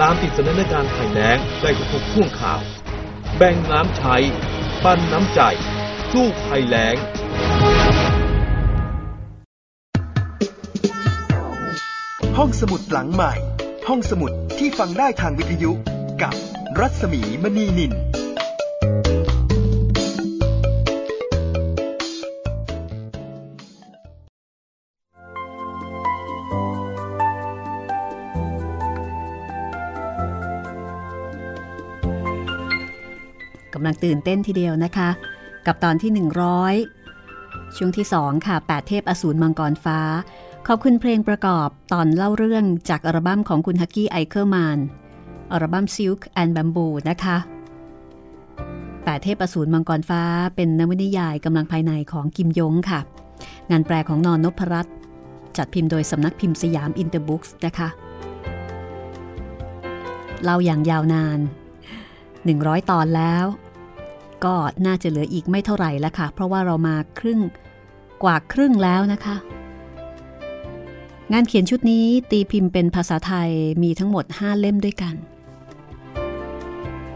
[0.01, 2.61] ตามติดสถานการภัยแล้งได้ทุกๆช่วงข่าว
[3.37, 4.17] แบ่งน้ำใช้
[4.85, 5.41] ปันน้ำใจ
[6.13, 6.97] สู้ภัยแล้ง
[12.41, 13.33] ห้องสมุดหลังใหม่
[13.89, 15.73] ห้องสมุดที่ฟังได้ทางวิทยุ
[16.23, 16.35] กับ
[16.81, 17.93] รัศมีมณีนิน
[33.75, 35.11] กำลังตื่นเต้นทีเดียวนะคะ
[35.67, 36.11] กับตอนที่
[36.95, 40.01] 100 ช่วงที่ 2 ค่ะ 8 เทพอสูรมังกรฟ้า
[40.71, 44.79] ขอบคุณเพลงประกอบตอนเล่าเรื่องจากอัลบั้มของคุณฮักกี้ไอเคอร์มาน
[45.53, 47.37] อัลบั้ม Silk and Bamboo นะคะ
[48.35, 50.23] 8เทพอสูรมังกรฟ้า
[50.57, 53.01] เป็นนวนิยายกำลังภายในของกิมยงค่ะ
[53.71, 54.95] งานแปลของนอนนพรัตน์
[55.57, 57.89] จัดพิมพ์โดยสำนักพิมพ์สยามอินเตอร์บุ๊กส์นะคะ
[60.43, 61.39] เล่าอย่างยาวนาน
[62.15, 63.45] 100 ตอนแล้ว
[64.45, 64.55] ก็
[64.87, 67.41] น่าจะเหลืออีกไม่เท่าไหร่แล้วค่ะ เพราะว่าเรามาครึ่ง
[68.23, 69.37] กว่าครึ่งแล้วนะคะ
[71.33, 73.51] งานเขียนชุดนี้ตีพิมพ์เป็นภาษาไทย
[73.83, 75.15] มีทั้งหมด 5 เล่มด้วยกัน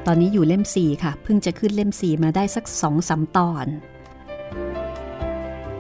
[0.06, 3.66] ตอนนี้อยู่เล่ม 4 ค่ะ เพิ่งจะขึ้นเล่ม 4 มาได้สัก2อสตอน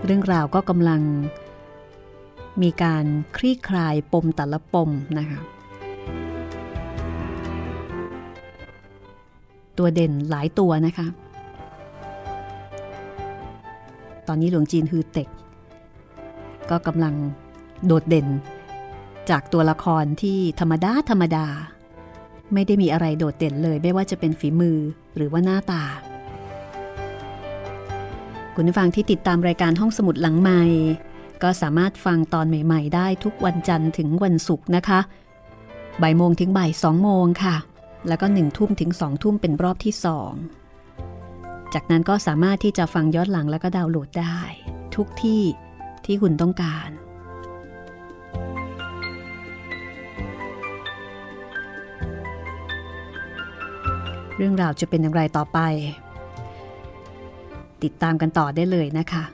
[0.04, 1.00] เรื่องราวก็กำลัง
[2.62, 3.04] มีการ
[3.36, 5.40] คลี่คลายปมแต่ละปมนะคะ
[9.78, 11.06] ตัวเด่นหลายตัวนะคะ
[14.28, 15.28] ตอนนี้หลวงจีนฮือเต็ก
[16.70, 17.14] ก็กำลัง
[17.86, 18.28] โดดเด่น
[19.30, 21.46] จากตัวละครที่ธรรมดาธรรมดา
[22.54, 24.78] ไม่ได้มีอะไรโดดเด่นเลยไม่ว่าจะเป็นฝีมือ
[25.16, 25.84] หรือว่าหน้าตา
[28.54, 30.62] คุณผู้ฟังที่ติดตามรายการห้องสมุดหลังใหม่
[31.42, 35.00] ก็สามารถฟังตอนใหม่ ๆ ได้ทุกวันจันทร์ถึงวันศุกร์นะคะ
[36.02, 37.56] บ่ายโมงถึงบ่ายสองโมงค่ะ
[38.08, 40.32] แล้วก็หนึ่งทุ่มถึงสองทุ่มเป็นรอบที่สอง
[41.74, 44.40] จากนั้นก็สามารถที่จะฟังย้อนหลังแล้วก็ดาวน์โหลดได้
[44.94, 45.42] ทุกที่
[46.04, 46.88] ที่คุณต้องการ
[54.42, 55.58] เรื่องราวจะเป็นอย่างไรต่อไป
[57.82, 59.24] ติดตามกันต่อได้เลยนะคะ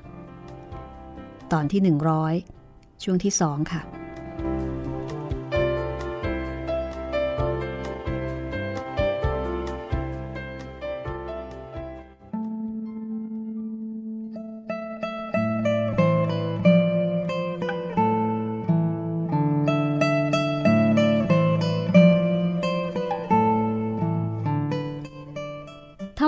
[1.53, 1.81] ตอนที่
[2.42, 3.81] 100 ช่วงที่ 2 ค่ะ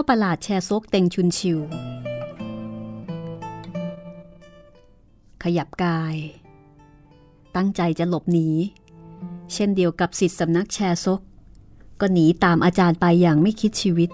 [0.08, 1.58] ประหลาดแชร์ซกเต็งชุนชิว
[5.42, 6.16] ขยับกาย
[7.56, 8.48] ตั้งใจจะหลบหนี
[9.52, 11.20] เช่นเดียวกับสิทธิสำนักแชร์ซก
[12.00, 14.10] ก็หนีตามอาจารย์ไปอย่างไม่คิดชีวิต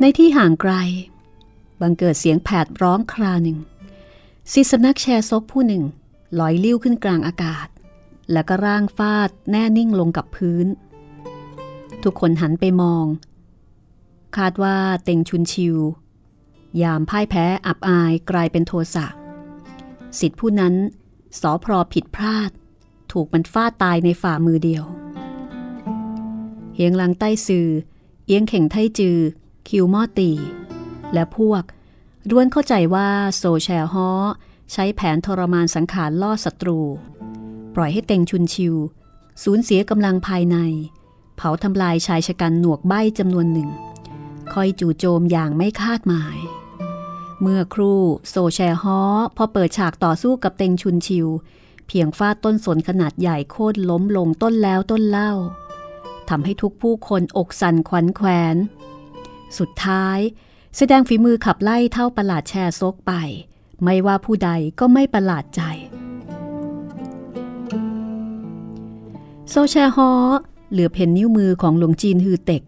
[0.00, 0.74] ในที่ห่างไกล
[1.80, 3.58] บังเกิดเสียงแผดร้องคราหนึ่ง
[4.52, 5.82] สิทธิสำนักแชร์ซกผู้หนึ่ง
[6.38, 7.68] ลอยลิ้วขึ้นกลางอากาศ
[8.32, 10.66] แล้วก็ร่างฟาดแน่นิ่งลงกับพื้น
[12.02, 13.04] ทุกคนหันไปมอง
[14.36, 15.76] คาดว่าเต็งชุนชิว
[16.82, 19.06] ยามพ่ายแพ้อับอายกลายเป็นโทสะ
[20.18, 20.74] สิทธิผู้นั้น
[21.40, 22.50] สอพรอผิดพลาด
[23.12, 24.84] ถูกมันฟาดตายในฝ่ามือเดียว
[26.74, 27.68] เฮียงลังใต้ซือ
[28.26, 29.18] เอียงเข่งไทจือ
[29.68, 30.30] คิวมอตี
[31.12, 31.62] และพวก
[32.30, 34.10] ร้วนเข้าใจว่าโซแชฮอ
[34.72, 36.80] ใช้แผนทรมานสังขารล่อศัตรู
[37.76, 38.74] ปล่อยให้เต็งชุนชิว
[39.42, 40.56] สูญเสียกำลังภายใน
[41.36, 43.70] เผาทำลายชายชะกันหนวกใบ้จำนวนหนึ่ง
[44.52, 46.38] คอยจู่โจมอย่างไม่คาดหมาย
[47.40, 49.00] เมื่อครู่โซแชฮอ
[49.36, 51.26] พอเปิดฉากต่อสู้กับเต็งชุนชิว
[51.86, 55.32] เพียงฟาดต้นสนขนาดใหญ่โค่นล้มลงต้นแล้วต้นเล่า
[56.28, 58.56] ทำให้ทุกผู้คนอกสั่นขวัญแขวน
[59.58, 60.18] สุดท้าย
[60.76, 63.12] แสดงฝีมือขับไล่เท่าประหลาดแชร์ซกไป
[63.84, 65.62] ไม่ว่าผู้ใดก็ไม่ประหลาดใจ
[69.50, 70.10] โซแชฮอ
[70.70, 72.62] เหลือเพ่นนิ้วมือของหลวงจีนฮือเต็ก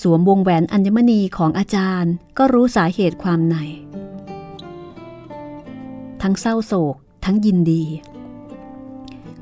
[0.00, 3.56] สวมวงแหวนอัญมณีของอาจารย์ก็รู้สาเหตุความใน
[6.22, 7.84] ทั้งเศร้าโศกทั้งยินดี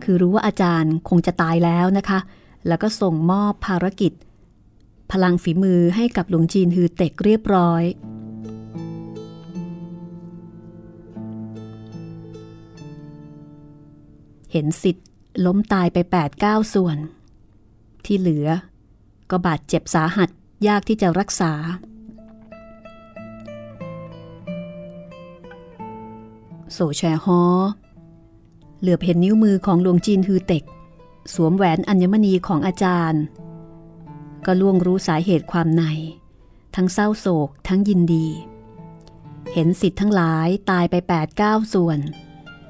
[0.03, 2.18] คือรู้ว่าอาจารย์คงจะตายแล้วนะคะ
[2.66, 4.12] แล้วก็ส่งมอบภารกิจ
[5.11, 7.83] พลังฝีมือให้กับหลวงจีนฮือเต็กเรียบร้อย
[14.53, 15.07] เห็นสิทธิ์
[15.47, 16.97] ล้มตายไป8ปดเก้าส่วน
[18.05, 18.49] ที่เหลือ
[19.31, 20.29] ก็บาดเจ็บสาหัส
[20.66, 21.53] ยากที่จะรักษา
[26.73, 27.42] โซแชฮอ
[28.81, 30.64] เหลือบเห็นนิ้วมือของหลวงจีนฮือเต็ก
[31.35, 33.23] สวมแหวนอัญมณีของอาจารย์
[34.47, 35.83] ก็ล่วงรู้สาเหตุความใน
[36.75, 38.27] ทั้งเศร้าโศกทั้งยินดี
[39.53, 41.99] เห็นสิทธิ์ทั้งหลายตายไป8ปดเก้าส่วน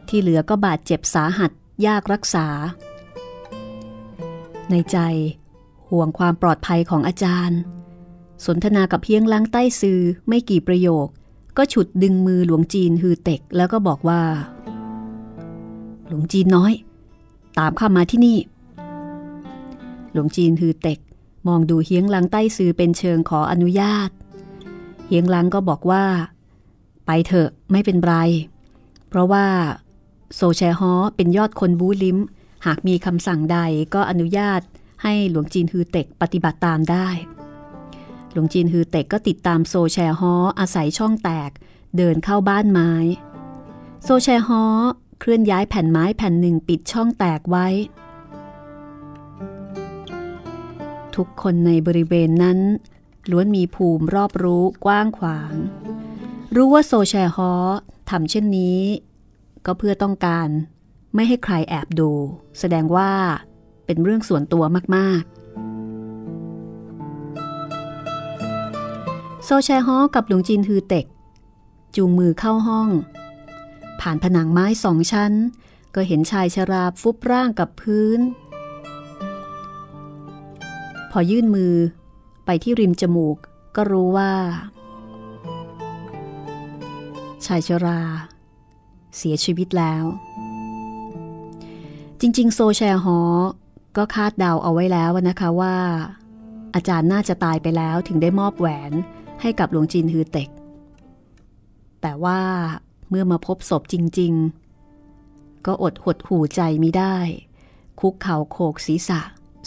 [0.09, 1.51] ที่เหลือก็บาดเจ็บสาหัส
[1.87, 2.47] ยากรักษา
[4.71, 4.99] ในใจ
[5.91, 7.61] ห่วงความปลอดภัยของอาจารย์
[8.45, 11.07] สนทนากับเพียงล้างใต้ซือไม่กี่ประโยค
[11.57, 14.23] ก็ฉุดดึงมือหลวงจีนฮือเต็กแล้วก็บอกว่า
[16.09, 16.73] หลวงจีนน้อย
[17.59, 18.39] ตามข้ามาที่นี่
[20.13, 20.99] หลวงจีนฮือเต็ก
[21.49, 24.11] มองดูเฮียงลังใต้ซือเป็นเชิงขออนุญาต
[25.07, 26.05] เฮียงลังก็บอกว่า
[27.07, 28.15] ไปเถอะไม่เป็นไร
[29.09, 29.47] เพราะว่า
[30.35, 32.19] โซแชฮอเป็นยอดคนบูลิม
[32.67, 33.59] หากมีคำสั่งใด
[33.95, 34.61] ก็อนุญาต
[35.03, 37.09] ให้หลวงจีนฮือเต็กปฏิบัติตามได้
[38.33, 41.51] หลวงจีนฮือเต็กก็ติดตามโซแชฮออาศัยช่องแตก
[41.97, 42.93] เดินเข้าบ้านไม้
[44.05, 44.65] โซแชฮอ
[45.21, 47.67] เคลื่อนย้ายแผ่นไม้แผ่นหนึ่งปิดช่องแตกไว้
[51.17, 52.59] ทุกคนในบริเวณนั้น
[53.31, 55.53] ล้วนมีภูมิรอบรู้กว้างขวาง
[56.55, 57.53] รู้ว่าโซแชฮอ
[58.11, 58.81] ทำเช่นนี้
[59.67, 60.49] ก็เพื่อต้องการ
[61.15, 62.11] ไม่ให้ใครแอบดู
[62.59, 63.13] แสดงว่า
[63.87, 64.65] เป็นเรื่องส่วนตัว
[64.97, 65.33] มากๆ
[69.45, 71.07] โซแชฮอกับหลวงจินฮือเต็ก
[71.97, 72.89] จูงมือเข้าห้อง
[74.01, 75.33] ผ่านผนังไม้สองชั้น
[75.95, 78.21] ก็เห็นชายชราฟุบร่างกับพื้น
[81.11, 81.75] พอยื่นมือ
[82.45, 83.37] ไปที่ริมจมูก
[83.77, 84.33] ก็รู้ว่า
[87.47, 88.01] ชายชรา
[89.17, 90.05] เสียชีวิตแล้ว
[92.21, 93.21] จริง ๆ โซแชฮอ
[93.97, 95.77] ก็คาดเดาเอาไว้แล้วนะคะว่า
[96.75, 98.93] อาจารย์น่าจะตายไปแล้วถึงได้มอบแหวน
[99.41, 100.49] ให้กับหลวงจินฮือเต็ก
[102.03, 102.41] แต่ว่า
[103.09, 104.33] เมื่อมาพบศพจริง
[104.99, 107.17] ๆ ก็อดหดหูใจไม่ได้
[108.01, 109.21] คุกเข่าโขกศีรษะ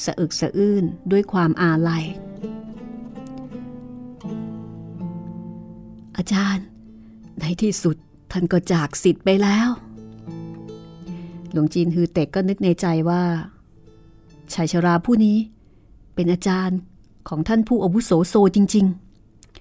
[0.04, 2.06] สะอึกสะอื้นด้วยความอาลัย
[6.18, 6.66] อาจารย์
[7.40, 7.98] ในที่สุด
[8.32, 9.70] ท่านก็จากสิทธิ์ไปแล้ว
[11.52, 13.24] หลวงจีนฮือเต็กก็นึกในใจว่า
[14.54, 15.38] ชายชราผู้นี้
[16.16, 16.80] เป็นอาจารย์
[17.30, 18.86] ของท่านผู้อาวุโสโซจริง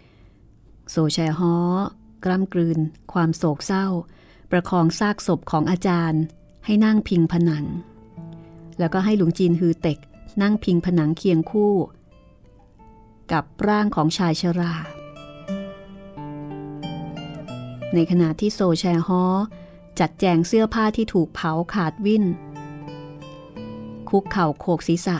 [0.08, 1.56] ๆ โซแชฮอ
[2.24, 2.78] กล้ำกลืน
[3.12, 3.86] ความโศกเศร้า
[4.50, 6.22] ประคองซากศพของอาจารย์
[6.64, 7.64] ให้นั่งพิงผนัง
[8.78, 9.98] แล้วก็ให้หลวงจีนฮือเต็ก
[10.42, 11.74] นั่งพิงผนังเคียงคู่
[13.32, 14.74] กับร่างของชายชรา
[17.94, 19.24] ในขณะที่โซแชฮอ
[19.98, 22.24] จัดแจงเสื้อผ้าที่ถูกเผาขาดวิ่น
[24.08, 25.18] คุกเข่าโขกศีรษะ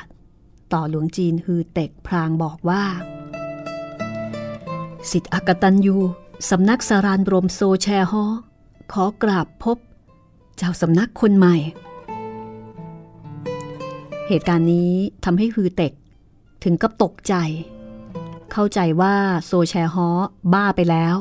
[0.73, 2.85] ต่อหลวงจีนฮือเต็กพรางบอกว่า
[5.11, 5.97] สิทธิอักตันยู
[6.51, 8.25] สำนักสารานบรมโซแชฮอ
[8.93, 9.79] ขอกราบพบ
[10.57, 11.57] เจ้าสำนักคนใหม่
[14.29, 14.93] เหตุการณ์นี้
[15.25, 15.93] ทำให้ฮือเต็ก
[16.65, 17.35] ถึงกับตกใจ
[18.53, 19.15] เข้าใจว่า
[19.45, 20.09] โซแชฮอ
[20.53, 21.17] บ้าไปแล้ว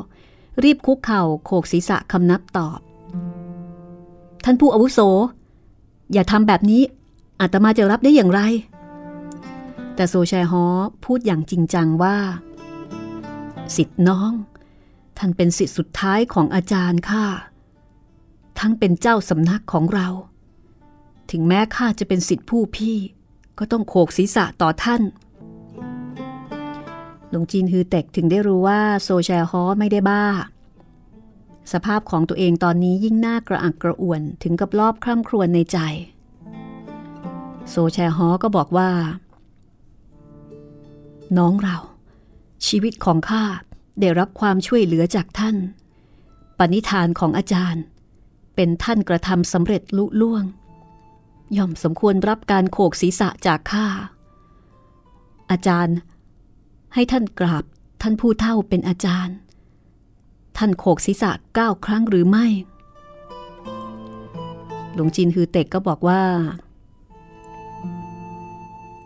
[0.64, 2.80] รีบคุกเข่าโขกศีรษะคำนับตอบ
[4.44, 5.00] ท่านผู้อาวุโส
[6.14, 6.84] อย่าทำแบบนี้
[7.42, 8.42] อาตมาจะรับได้อย่างไร
[9.96, 10.66] แต่โซแชฮอ
[11.04, 12.18] พูดอย่างจริงจังว่า
[13.76, 14.32] สิทธิ์น้อง
[15.18, 17.26] ท่านเป็นสิทธิ์สุดท้ายของอาจารย์ข้า
[18.60, 20.08] ทั้งเป็นเจ้าสำนักของเรา
[21.32, 22.98] ถึงแม้ข้าจะเป็นสิทธิ์ผู้พี่
[23.58, 25.02] ก็ต้องโขกศีรษะต่อท่าน
[27.34, 30.26] หลวงจีนฮือเต็กถึงได้รู้ว่าโซแชฮอไม่ได้บ้า
[31.72, 35.78] สภาพของตัวเองตอนนี้ยิ่งน่ากระอักกระอ่วนถึงกับรอบคร่ำครวญในใจ
[37.70, 38.90] โซแชฮอก็บอกว่า
[41.38, 41.78] น้องเรา
[42.68, 43.44] ชีวิตของข้า
[44.00, 45.56] ได้รับความช่วยเหลือจากท่าน
[46.58, 47.84] ปณิธานของอาจารย์
[48.56, 50.44] เป็นท่านกระทำสำเร็จลุล่วง
[51.58, 53.88] ย่อมสมควรรับการโขกศีรษะจากข้า
[55.52, 55.98] อาจารย์
[56.94, 57.64] ให้ท่านกราบ
[58.02, 59.36] ท่านผู้เท่าเป็นอาจารย์
[60.58, 62.46] ท่านโขกศีรษะเก้าครั้งหรือไม่
[64.94, 66.22] หลวงจีนฮือเต็กก็บอกว่า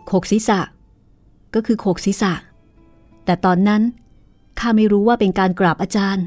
[0.06, 0.60] โขกศีรษะ
[1.54, 2.32] ก็คือโขกศีรษะ
[3.24, 3.82] แต่ตอนนั้น
[4.58, 6.24] ข้าไม่รู้ว่าเป็นการกราบอาจารย์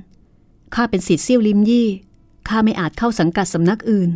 [0.75, 1.87] ข้าเป็นศิษย์เซี่ยวลิมยี่
[2.47, 4.09] ข้าไม่อาจเข้าสังกัดสำนักอื่น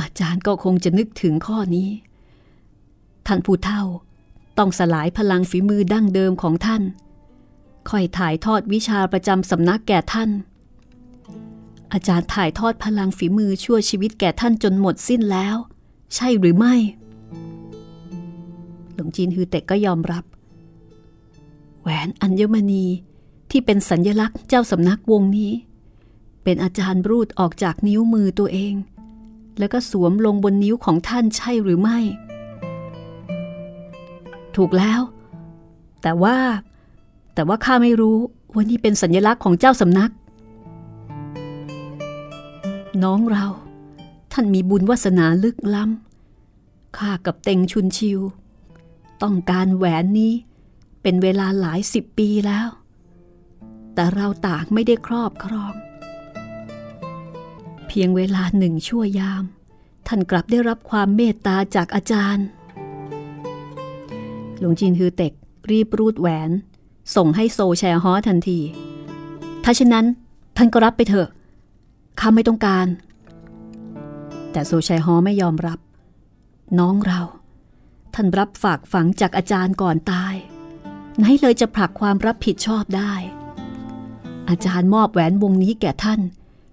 [0.00, 1.88] อาจารย์ก็คงจะนึกถึงข้อนี้
[3.26, 3.82] ท่านผู้เฒ่า
[4.62, 6.82] ต้องสลายพลังฝีมือดั้งเดิมของท่าน
[7.90, 10.30] ค่อยถ่ายทอดวิชาประจำสำนักแก่ท่าน
[11.92, 15.56] อาจารย์ถ่ายทอดพลังฝีมือชั่วชีวิตแก่ท่านจนหมดสิ้นแล้ว
[16.14, 16.74] ใช่หรือไม่
[18.94, 20.24] หลวงจีนฮือเต็กก็ยอมรับ
[21.80, 22.84] แหวนอัญมณี
[23.50, 25.52] ที่เป็นสัญญลักษณ์เจ้าสำนักวงนี้
[26.44, 28.74] เป็นอาจารย์รูดออกจากนิ้วมือตัวเอง
[29.58, 32.00] แล้วก็สวมลงบนนิ้วของท่านใช่หรือไม่
[34.56, 35.00] ถูกแล้ว
[36.02, 36.36] แต่ว่า
[37.34, 38.18] แต่ว่าข้าไม่รู้
[38.54, 40.10] ว่านี่เป็นสัญญลักษณ์ของเจ้าสำนัก
[43.02, 43.46] น้องเรา
[44.32, 48.20] ท่านมีบุญวาสนาลึกล้ำข้ากับเต็งชุนชิว
[49.22, 50.32] ต้องการแหวนนี้
[51.02, 52.68] เป็นเวลาหลายสิบปีแล้ว
[53.94, 55.74] แต่เราต่างไม่ได้ครอบครอง
[57.86, 59.44] เพียงเวลาหนึ่งชั่วยาม
[60.06, 62.46] ท่านกลับได้รับความเมตตาจากอาจารย์
[64.60, 65.32] หลวงจีนฮือเต็ก
[65.70, 66.50] รีบรูดแหวน
[67.16, 68.58] ส่งให้โซแชร์ฮอทันที
[69.64, 70.06] ถ้าเช่นนั้น
[70.56, 71.28] ท่านก็รับไปเถอะ
[72.20, 72.86] ข้าไม่ต้องการ
[74.52, 75.78] แต่โซแชร์ฮอไม่ยอมรับ
[76.78, 77.20] น้องเรา
[78.14, 80.34] ท่านรับฝากฝังจากอาจารย์ก่อนตาย
[81.18, 83.12] ไหนเลยจะผลักความรับผิดชอบได้
[84.48, 86.20] อาจารย์มอบแหวนวงนี้แก่ท่าน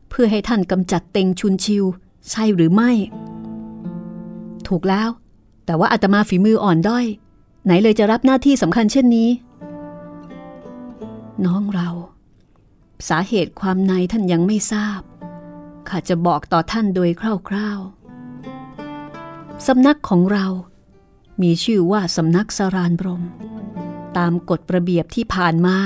[0.09, 1.83] เพื่อให้ท่านกำจัดเต็งชุนชิว
[2.29, 2.91] ใช่หรือไม่
[4.67, 5.09] ถูกแล้ว
[5.65, 7.05] แต่ว่าอาตมาฝีมืออ่อนด้อย
[7.67, 9.29] ไหนเลยจะรับหน้าที่สำคัญเช่นนี้
[11.45, 11.89] น้องเรา
[13.09, 15.01] สาเหตุความในท่านยังไม่ทราบ
[15.89, 17.09] ข้าจะบอกต่อท่านโดย
[17.49, 20.45] คร่าวๆสำนักของเรา
[21.41, 23.23] มีชื่อว่าสำนักสารานบรม
[24.17, 25.77] ตามกฎระเบียบที่ผ่านมา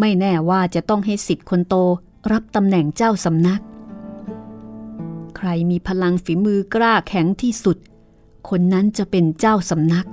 [0.00, 1.74] ไม่แน่ว่าจะต้องให้สิทธิ์คนโต
[2.32, 3.62] รับตำแหน่งเจ้าสำนัก
[5.36, 7.78] ใครมีพลังฝีมือกล้าแข็งที่สุด
[8.48, 10.06] คนนั้นจะเป็นเจ้าสำนัก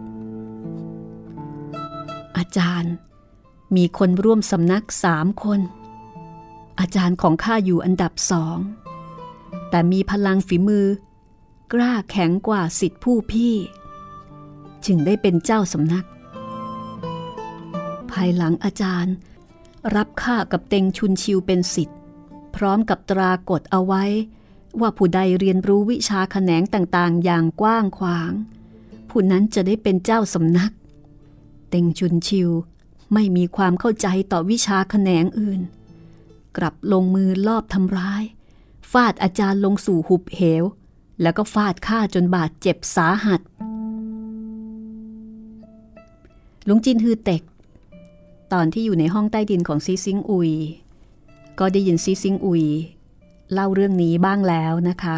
[2.37, 2.93] อาจารย์
[3.75, 5.59] มีคนร่วมสำนักสามคน
[6.79, 8.57] อาจารย์ของข้าอยู่อันดับสอง
[9.69, 10.85] แต่มีพลังฝีมือ
[11.73, 13.55] กล้าแข็งกว่าสิทธิผู้พี่
[14.85, 16.05] จึงได้เป็นเจ้าสำนัก
[18.11, 19.13] ภายหลังอาจารย์
[19.95, 21.97] รับข้ากับเต็งชุนชิวเป็นสิทธิ์
[22.55, 24.03] พร้อมกับตรากฎเอาไว้
[24.79, 28.31] ว่าผู้ใดเรียนรู้วิชาแขนงต่างๆ อย่างกว้างขวาง
[29.09, 30.71] ผู้นั้นจะได้เป็นเจ้าสำนัก
[31.69, 32.49] เต็งชุนชิว
[33.13, 35.61] ไม่มีความเข้าใจต่อวิชาแขนงอื่น
[36.57, 38.23] กลับลงมือลอบทำร้าย
[38.91, 40.63] ฟาดอาจารย์ลงสู่หุบเหว
[41.21, 43.41] แล้วก็ฟาดฆ่าจนบาดเจ็บสาหัส
[46.67, 47.43] ลุงจินฮือเต็ก
[48.53, 50.51] ตอนที่อยู่ในห้องใต้ดินของซีซิงอุย
[51.59, 52.65] ก็ได้ยินซีซิงอุย
[53.53, 55.17] เล่าเรื่องนี้บ้างแล้วนะคะ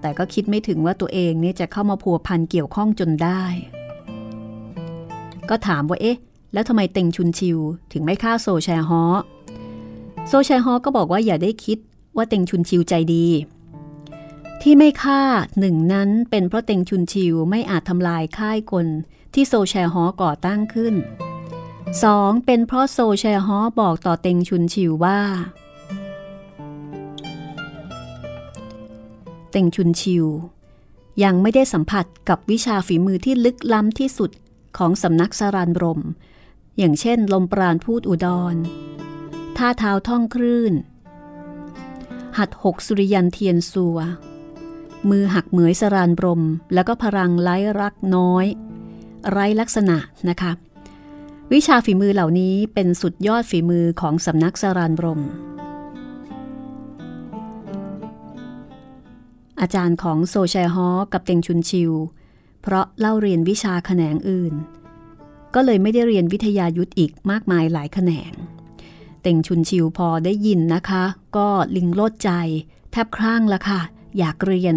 [0.00, 3.42] แต่ก็คิดไม่ถึงว่าตัวเองเนี่ยจะเข้ามาพัวพันเกี่ยวข้องจนได้
[5.50, 6.18] ก็ถามว่าเอ๊ะ
[6.52, 7.58] แล้วทำไมเต็งชุนชิว
[7.92, 9.02] ถึงไม่ฆ่าโซแชฮอ
[10.28, 11.78] โซแชฮอก็บอกว่าอย่าได้คิด
[12.16, 13.26] ว่าเต็งชุนชิวใจดี
[14.62, 15.22] ที่ไม่ฆ่า
[15.58, 18.86] หนึ่งนั้นเป็นเพราะเต็งชุนชิวไม่อาจทำลายค่ายกล
[19.34, 20.94] ที่โซแชฮอก่อตั้งขึ้น
[21.70, 22.44] 2.
[22.44, 25.20] เป็นเพราะโซแชฮอบอกต่อเต็งชุนชิวว่า
[29.50, 30.26] เต็งชุนชิว
[31.22, 34.30] ยังไม่ได้สัมผัสกับวิชาฝีมือที่ลึกล้ำที่สุด
[34.78, 36.00] ของสำนักสารานรม
[36.78, 38.56] อย่างเช่น ลมปราณพูดอุดร
[39.56, 40.72] ท่าเท้าท่องคลื่น
[42.38, 43.98] หัดหกสุริยันเทียนสัว
[45.10, 46.42] มือหักเหมยสรานรม
[46.74, 48.46] แล้วก็พลังไร้รักน้อย
[49.30, 49.96] ไร้ลักษณะ
[50.28, 50.52] นะคะ
[51.52, 55.20] วิชาฝีมือเหล่านี้เป็นสุดยอดฝีมือของสำนักสรานรม
[59.60, 61.92] อาจารย์ของโซแชฮอกับเต็งชุนชิว
[62.62, 64.54] เพราะเล่าเรียนวิชาแขนงอื่น
[65.54, 68.32] ก็เลยไม่ได้เรียนวิทยายุทธอีกมากมายหลายแขนง
[69.22, 71.04] เต็งชุนชิวพอได้ยินนะคะ
[71.36, 72.30] ก็ลิงโลดใจ
[72.90, 73.80] แทบครั่งละค่ะ
[74.18, 74.76] อยากเรียน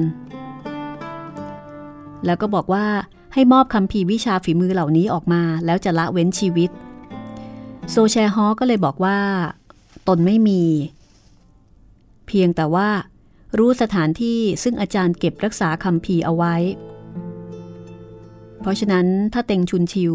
[2.25, 2.85] แล้วก็บอกว่า
[3.33, 6.69] ให้มอบคำพีวิชาฝีมือเหล่านี้ออกมา แล้วจะละเว้นชีวิต
[7.89, 9.19] โซแชฮอก็เลยบอกว่า
[10.07, 10.63] ตนไม่มี
[12.27, 12.89] เพียงแต่ว่า
[13.57, 16.55] รู้สถานที่ซึ่งอาจารย์เก็บรักษาคำพีเอาไว้
[18.63, 20.13] เพราะฉะนั้นถ้าเต็งชุนชิว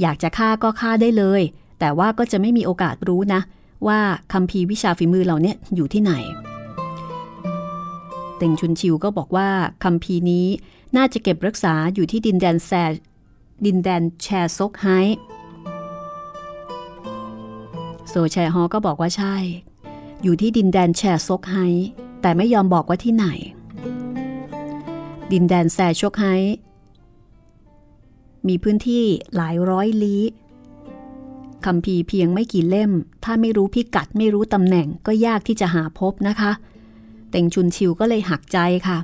[0.00, 1.42] อยากจะฆ่าก็ฆ่าได้เลย
[1.78, 3.40] แต่ว่าก็จะไม่มีโอกาสรู้นะ
[3.86, 4.00] ว่า
[4.32, 6.12] คำพีวิชาฝีมือเหล่านี้อยู่ที่ไหน
[8.38, 9.48] เต็งชุนชิวก็บอกว่า
[9.84, 10.46] คำพีนี้
[10.96, 12.70] น่าจะเก็บรักษาอยู่ที่ดินแดนแซ
[13.66, 14.26] ดินแดนแช
[14.56, 14.86] ซกไฮ
[18.08, 19.36] โซแชฮอก็บอกว่าใช่
[20.22, 21.56] อยู่ที่ดินแดนแชซกไฮ
[22.22, 23.26] แต่ไม่ยอมบอกว่าที่ไหน
[25.32, 26.26] ดินแดนแซชกไฮ
[28.46, 29.04] มีพื้นที่
[29.36, 30.22] หลายร้อยลี้
[31.64, 32.92] คัมภีร์เพียงไม่กี่เล่ม
[33.24, 36.52] ถ้าไม่รู้พิกัดไม่รู้ตำแหน่งก็ยากที่จะหาพบนะคะ
[37.30, 38.58] เต็งชุนชิวก็เลยหักใจ
[38.88, 38.98] ค่ะ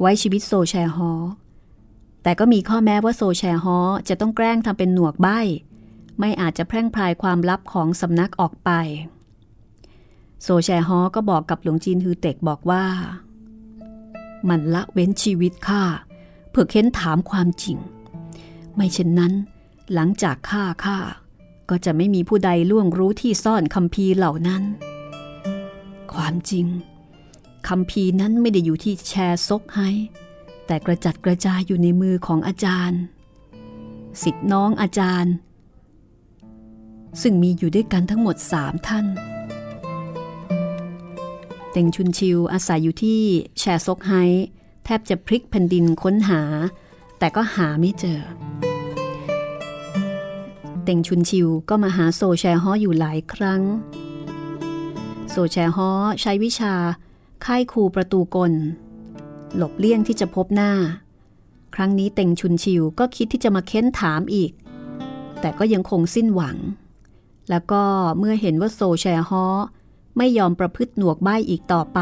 [0.00, 1.12] ไว้ชีวิตโซแชฮอ
[2.22, 5.40] แต่ก็มีข้อแม้ว่าโซแชฮอจะต้องแกล้งทำเป็นหนวกใบ้
[6.18, 8.70] ไม่อาจจะแพร่งพรายความลับของสำนักออกไป
[10.42, 12.84] โซแชฮอก็บอกกับหลวงจีนฮือเต็กบอกว่า
[14.48, 15.82] มันละเว้นชีวิตข้า
[16.52, 17.78] เพื่อเค้นถามความจริง
[18.74, 19.32] ไม่เช่นนั้น
[19.94, 20.98] หลังจากฆ่าข้า
[21.70, 24.62] ก็จะไม่มีผู้ใดล่วงรู้ที่ซ่อนคำพีเหล่านั้น
[26.12, 26.66] ความจริง
[27.68, 29.90] คำพีนั้นไม่ได้อยู่ที่แชร์ซกให้
[30.66, 33.00] แต่กระจัดกระจายอยู่ในมือของอาจารย์
[34.22, 35.34] สิทธิน้องอาจารย์
[37.22, 39.06] ซึ่งมีอยู่ด้วยกันทั้งหมดสามท่าน
[41.70, 43.20] เต็งชุนชิวอาศัยอยู่ที่
[43.58, 44.12] แชร์ซกไฮ
[44.84, 46.42] แทบจะพลิกแผ่นดินค้นหา
[47.18, 48.20] แต่ก็หาไม่เจอ
[50.84, 53.62] เต็งชุนชิวก็มาหาโซแชฮออยู่หลายครั้ง
[55.30, 56.74] โซแชฮอใช้วิชา
[57.44, 58.52] ค่ายคูประตูกล
[59.56, 60.72] หลบเลี่ยงที่จะพบหน้า
[61.74, 64.52] ครั้งนี้เต็งชุนชิวก็คิดที่จะมาเค้นถามอีก
[65.40, 66.56] แต่ก็ยังคงสิ้นหวัง
[67.50, 67.82] แล้วก็
[68.18, 69.44] เมื่อเห็นว่าโซแชฮอ
[70.16, 72.00] ไม่ยอมประพฤติหนวกใบ้อีกต่อไป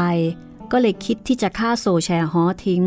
[0.71, 2.83] ก็เลยคิดที่จะฆ่าโซแชฮอทิ้ง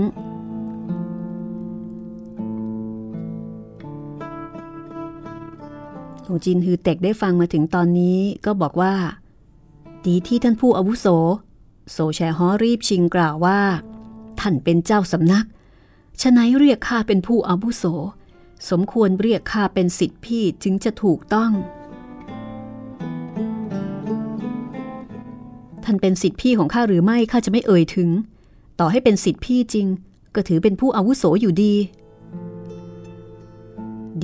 [6.25, 8.95] หลวงจินฮือเต็กได้ฟังมาถึงตอนนี้ก็บอกว่า
[10.07, 11.07] ดีที่ท่านผู้อาวุโส
[11.91, 13.61] โซแชฮอรีบชิงกล่าวว่า
[14.41, 15.47] ท่านเป็นเจ้าสำนัก
[16.23, 17.85] ฉะนั้นเรียกข้าเป็นผู้อาวุโส
[18.71, 21.53] สมควรเรียกข้าเป็นสิทธิพี่ถึงจะถูกต้อง
[25.85, 28.11] ท่านเป็นสิทธิพี่ของข้าหรือไม่ข้าจะไม่เอ่ยถึง
[28.81, 29.87] ต่อให้เป็นสิทธิพี่จริง
[30.35, 31.75] ก็ถือเป็นผู้อาวุโสอยู่ดี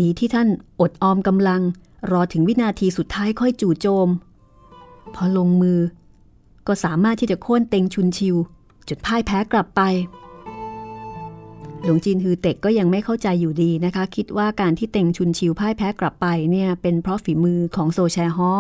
[0.01, 0.49] ดีที่ท่าน
[0.81, 1.63] อดออมกำลัง
[2.11, 4.09] รอถึงวินาทีสุดท้ายค่อยจู่โจม
[5.15, 5.79] พอลงมือ
[6.67, 8.37] ก็สามารถที่จะโค่นเต็งชุนชิว
[8.89, 9.81] จุดพ่ายแพ้กลับไป
[11.85, 18.53] หลวงจีนฮือเต็กก็ยังไม่เข้าใจอยู่ดีนะคะ คิดว่าการที่เต็งชุนชิวพ่ายแพ้กลับไปเนี่ยเป็นเพราะฝีมือของโซแชฮอ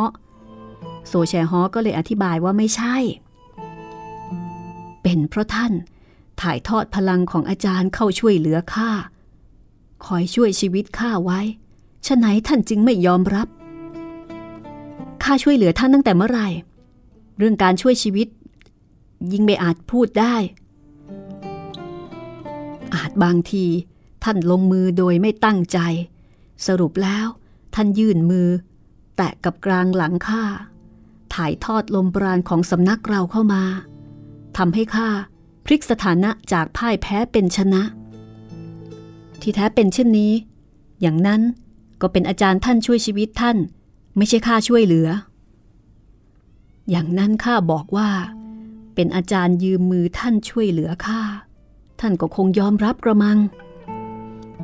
[1.08, 2.96] โซแชฮอก็เลยอธิบายว่าไม่ใช่
[5.02, 5.72] เป็นเพราะท่าน
[6.40, 8.90] ถ่ายทอดพลังของอาจารย์เข้าช่วยเหลือข้า
[10.06, 11.40] คอยช่วยชีวิตข้าไว้
[12.06, 13.48] ฉะไหนท่านจึงไม่ยอมรับ
[15.22, 16.48] ข้าช่วยเหลือท่านตั้งแต่เมื่อไหร่
[17.38, 18.28] เรื่องการช่วยชีวิต
[19.32, 20.36] ยิ่งไม่อาจพูดได้
[22.94, 23.64] อาจบางที
[24.24, 25.78] ท่านลงมือโดยไม่ตั้งใจ
[26.66, 27.26] สรุปแล้ว
[27.74, 28.48] ท่านยื่นมือ
[29.16, 30.44] แตะกับกลางหลังข้า
[31.34, 33.62] ถ่ายทอดลมปราณของสำนักเราเข้ามา
[34.56, 35.08] ทำให้ข้า
[35.64, 37.82] พลิกสถานะจากพ่ายแพ้เป็นชนะ
[39.40, 40.32] ที่แท้เป็นเช่นนี้
[41.00, 41.40] อย่างนั้น
[42.00, 43.56] ก็เป็นอาจารย์ท่านช่วยชีวิตท่าน
[44.16, 45.08] ไม่ใช่ข้าช่วยเหลือ
[46.90, 48.10] อย่างนั้นข้าบอกว่า
[48.94, 51.20] เป็นอาจารย์ยืมมือท่านช่วยเหลือข้า
[52.00, 53.38] ท่านก็คงยอมรับกระมัง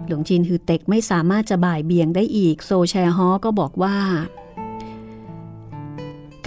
[0.06, 3.96] หลวงจีนฮือเต็กไม่สามารถจะบ่ายเบี่ยงได้อีกโซแชฮอก็บอกว่า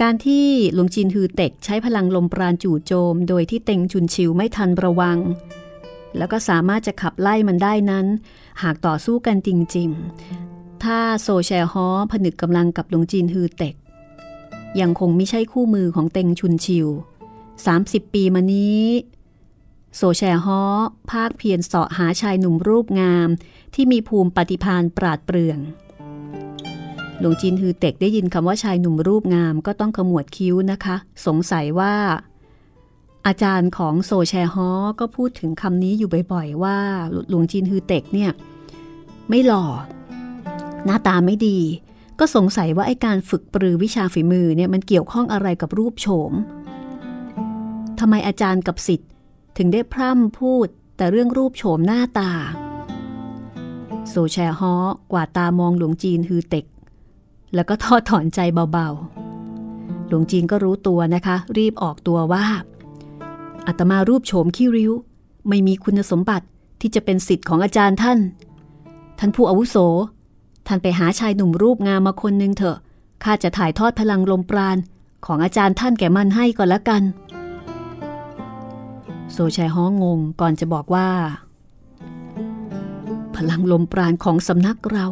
[0.04, 5.18] การที่หลวงจีนฮือเต็กใช้พลังลมปราณจู่โจม โดยที่เต็งชุนชิวไม่ทันระวัง
[6.16, 8.06] แล้วก็สามารถจะขับไล่มันได้นั้น
[8.62, 9.88] หากต่อสู้กันจริง
[10.36, 13.74] ๆ ถ้าโซแชฮอผนึกกำลังกับหลวงจีนฮือเต็ก
[14.80, 16.86] ยังคงไม่ใช่คู่มือของเต็งชุนชิว
[17.50, 18.84] 30 ปีมานี้
[19.96, 20.62] โซแชฮอ
[21.10, 23.28] ภาคเพียรเสาะหาชายหนุ่มรูปงาม
[23.74, 25.58] ที่มีภูมิปฏิพานปราดเปรื่อง
[27.20, 30.96] หลวงจีนฮือเต็กได้ยินคำว่าชายหนุ่มรูปงามก็ต้องขมวดคิ้วนะคะ
[31.26, 31.94] สงสัยว่า
[33.26, 36.78] อาจารย์ของโซแชฮอก็พูดถึงคำนี้อยู่บ่อยๆ ว่า
[37.28, 38.30] หลวงจีนฮือเต็กเนี่ย
[39.28, 39.64] ไม่หล่อ
[40.84, 41.58] หน้าตาไม่ดี
[42.18, 46.32] ก็สงสัยว่าไอการฝึกปรือวิชาฝีมือเนี่ยมันเกี่ยวข้องอะไรกับรูปโฉม
[47.98, 49.10] ทำไมอาจารย์กับสิทธิ์
[49.56, 50.66] ถึงได้พร่ำพูด
[50.96, 52.30] แต่เรื่องรูปโฉมหน้าตา
[54.08, 54.74] โซแชฮอ
[55.12, 56.64] กว่าตามองหลวงจีนฮือเต็ก
[57.54, 58.40] แล้วก็ทอดถอนใจ
[58.72, 62.46] เบาๆ หลวงจีนก็รู้ตัวนะคะ รีบออกตัวว่า
[63.66, 64.92] อาตมารูปโฉมขี้ริ้ว
[65.48, 66.46] ไม่มีคุณสมบัติ
[66.80, 68.18] ที่จะเป็นสิทธิ์ของอาจารย์ท่าน
[69.18, 69.76] ท่านผู้อาวุโส
[70.66, 72.78] ท่านไปหาชายหนุ่มรูปงามมาคนหนึ่งเถอะ
[73.24, 74.76] ข้าจะถ่ายทอดพลังลมปราณ
[75.26, 77.02] ของอาจารย์ท่านแก่มันให้ก่อนละกัน
[79.32, 81.08] โซชัยฮ้องงงก่อนจะบอกว่า
[83.36, 85.06] พลังลมปราณของสำนักเรา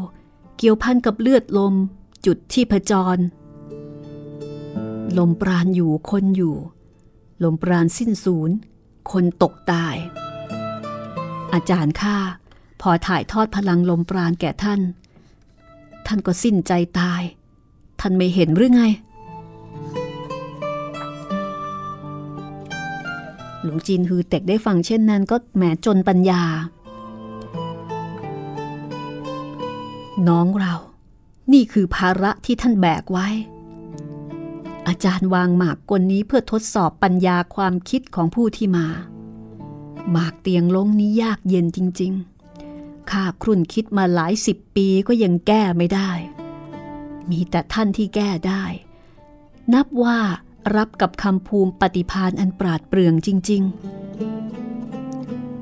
[0.57, 1.74] เกี่ยวพันกับเลือดลม
[2.27, 3.19] จุดที่ผจร
[5.19, 6.57] ลมปราณอยู่คนอยู่
[7.45, 8.57] ลมปราณสิ้นศูนย์
[9.12, 9.97] คนตกตาย
[11.53, 12.16] อาจารย์ข้า
[12.81, 14.81] พอถ่ายทอดพลังลมปราณแก่ท่าน
[16.07, 17.23] ท่านก็สิ้นใจตาย
[18.01, 18.83] ท่านไม่เห็นหรือไง
[23.62, 26.43] หลวงจีนฮือเต็กได้ฟังเช่นนั้นก็แหมจนปัญญา
[30.29, 30.75] น้องเรา
[31.53, 33.28] นี่คือภาระที่ท่านแบกไว้
[34.88, 38.86] อาจารย์วางหมากกลนี้เพื่อทดสอบปัญญาความคิดของผู้ที่มา
[40.11, 42.12] หมากเตียงลงนี้ยากเย็นจริง
[42.62, 46.11] ๆ ข้าครุ่นคิดมาหลายสิบปีก็ยังแก้ไม่ได้
[47.30, 48.64] มีแต่ท่านที่แก้ได้
[49.74, 50.18] นับว่า
[50.76, 53.62] รับกับคำภูมิปฏิพานอันปราดเปรื่องจริง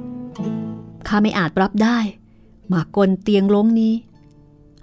[0.04, 1.98] ๆ ข้าไม่อาจรับได้
[2.68, 3.94] หมากกลเตียงล้งนี้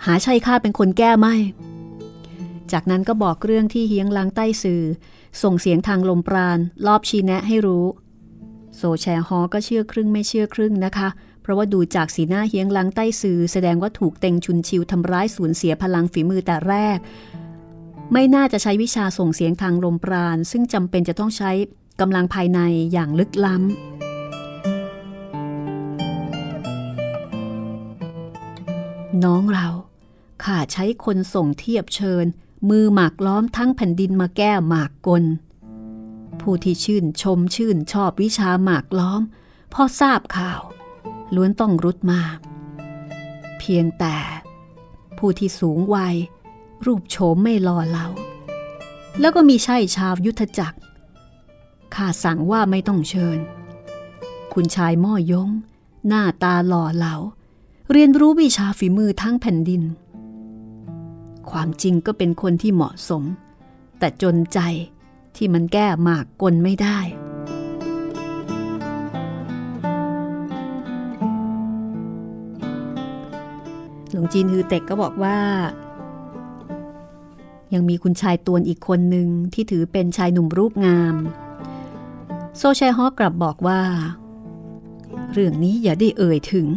[0.05, 1.35] หาใช่ข้าเป็นคนแก้ไม่
[2.71, 4.83] จากนั้นก็บอกเรื่องที่เฮียงลังใต้สื่อ
[5.41, 7.85] ส่งเสียงทางลมปราณ รอบชี้แนะให้รู้
[8.75, 11.09] โซแชฮอก็เชื่อครึ่งไม่เชื่อครึ่งนะคะ
[11.41, 16.97] เพราะว่าดูจากสีหน้าเฮียงลังใต้สื่อ แสดงว่าถูกเต็งชุนชิวทำร้ายสูญเสียพลังฝีมือแต่แรก
[18.11, 21.51] ไม่น่าจะใช้วิชาส่งเสียงทางลมปราณ ซึ่งจำเป็นจะต้องใช้
[22.01, 22.59] กำลังภายใน
[22.93, 23.63] อย่างลึกล้ำ
[29.23, 29.67] น้องเรา
[30.43, 32.25] ข้าใช้คนส่งเทียบเชิญ
[32.69, 35.23] มือหมากล้อมทั้งแผ่นดินมาแก้หมากกล
[36.41, 39.21] ผู้ที่ชื่นชมชื่นชอบวิชาหมากล้อม
[39.73, 40.61] พอทราบข่าว
[41.35, 42.21] ล้วนต้องรุดมา
[43.59, 44.17] เพียงแต่
[45.17, 46.15] ผู้ที่สูงวัย
[46.85, 48.07] รูปโฉมไม่หล่อเหลา
[49.19, 50.79] แล้วก็มีใช่ชาวยุทธจักร
[51.95, 53.37] ข้าสั่งว่าไม่ต้องเชิญ
[54.53, 55.49] คุณชายม่อยง
[56.07, 57.15] หน้าตาหล่อเหลา
[57.91, 59.83] เรียนรู้วิชาฝีมือทั้งแผ่นดิน
[61.51, 63.23] ความจริงก็เป็นคนที่เหมาะสม
[63.99, 64.59] แต่จนใจ
[65.35, 66.99] ที่มันแก้หมากกลไม่ได้
[74.11, 75.37] หลวงจีนฮือเต็กก็บอกว่า
[77.73, 81.15] ยังมีคุณชายตวนอีกคนหนึ่งที่ถือเป็นชายหนุ่มรูปงาม
[82.57, 83.81] โซชัยฮอกลับบอกว่า
[85.31, 86.67] เรื่องนี้อย่าได้เอ่ยถึง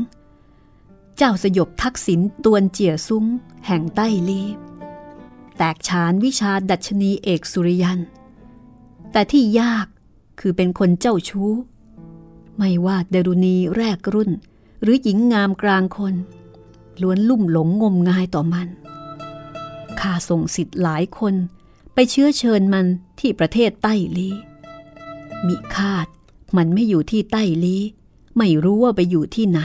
[1.16, 3.24] เจ้าสยบทักษิณตวนเจียซุ้ง
[3.66, 4.42] แห่งใต้ลี
[5.56, 8.00] แตกฉานวิชาดัชนีเอกสุริยัน
[9.12, 9.86] แต่ที่ยาก
[10.40, 11.52] คือเป็นคนเจ้าชู้
[12.56, 14.30] ไม่ว่าเดรุณีแรกรุ่น
[14.82, 16.14] หรือหญิงงามกลางคน
[17.00, 18.68] ล้วนลุ่มหลงงมงายต่อมัน
[20.00, 21.34] ข้าส่งสิทธิ์หลายคน
[21.94, 22.86] ไปเชื้อเชิญมัน
[23.20, 24.28] ที่ประเทศใต้ลี
[25.46, 26.06] มิคาด
[26.56, 27.76] มันไม่อยู่ที่ใต้ลี
[28.36, 29.60] ไม่รู้ว่าไปอยู่ที่ไหน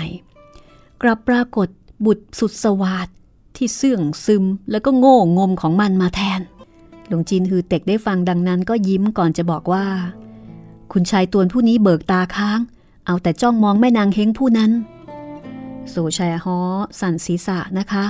[1.02, 1.68] กลับปรากฏ
[2.06, 3.08] บุตรสุดสวาด
[3.56, 6.42] ที่เสื่องซึมแล้วก็โง่งมของมันมาแทน
[7.08, 9.86] หลวงจีนฮือเต็กได้ฟังดังนั้นก็ยิ้มก่อนจะบอกว่า
[10.92, 12.60] คุณชายตวนผู้นี้เบิกตาค้าง
[13.06, 14.72] เอาแต่จ้องมองแม่นางเฮงผู้นั้น
[15.90, 16.60] โซชัยฮอ
[17.00, 18.06] สั่นศีรษะนะคะ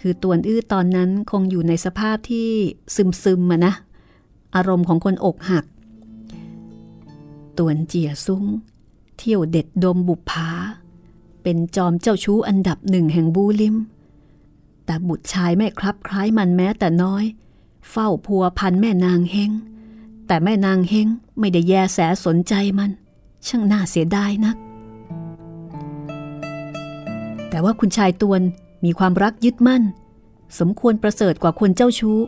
[0.00, 2.48] คือตวนอื้อตอนนั้นคงอยู่ในสภาพที่
[2.94, 3.72] ซึมซึมมานะ
[4.54, 5.64] อารมณ์ของคนอกหัก
[7.58, 8.44] ตวนเจียซุ้ง
[9.18, 10.48] เที่ยวเด็ดดมบุปผา
[11.42, 13.76] เป็นจอมเจ้าชู้อันดับหนึ่งแห่งบูลิม
[14.84, 17.24] แต่บุตรชายไม่ครับคล้ายมันแม้แต่น้อย
[17.90, 19.50] เฝ้าพัวพันแม่นางเฮง
[20.26, 22.90] แต่แม่นางเฮงไม่ได้แยแสสนใจมัน
[23.46, 24.56] ช่างน่าเสียดายนัก
[27.50, 28.42] แต่ว่าคุณชายตวน
[28.84, 29.82] มีความรักยึดมั่น
[30.58, 32.18] สมควรประเสริฐกว่าคนเจ้าชู้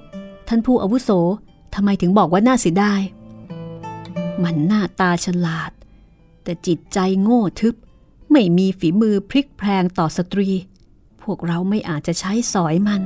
[0.49, 1.11] ท่านผู้อาวุโส
[1.75, 3.01] ทำไมถึงบอกว่าน่าเสียดาย
[4.43, 5.71] มันหน้าตาฉลาด
[6.43, 7.75] แต่จิตใจโง่ทึบ
[8.37, 10.49] ไม่มีฝีมือพลิกแพลงต่อสตรี
[11.23, 13.03] พวกเราไม่อาจจะใช้สอยมัน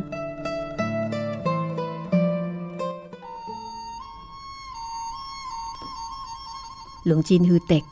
[7.04, 7.84] หลวงจีนฮือเต็ก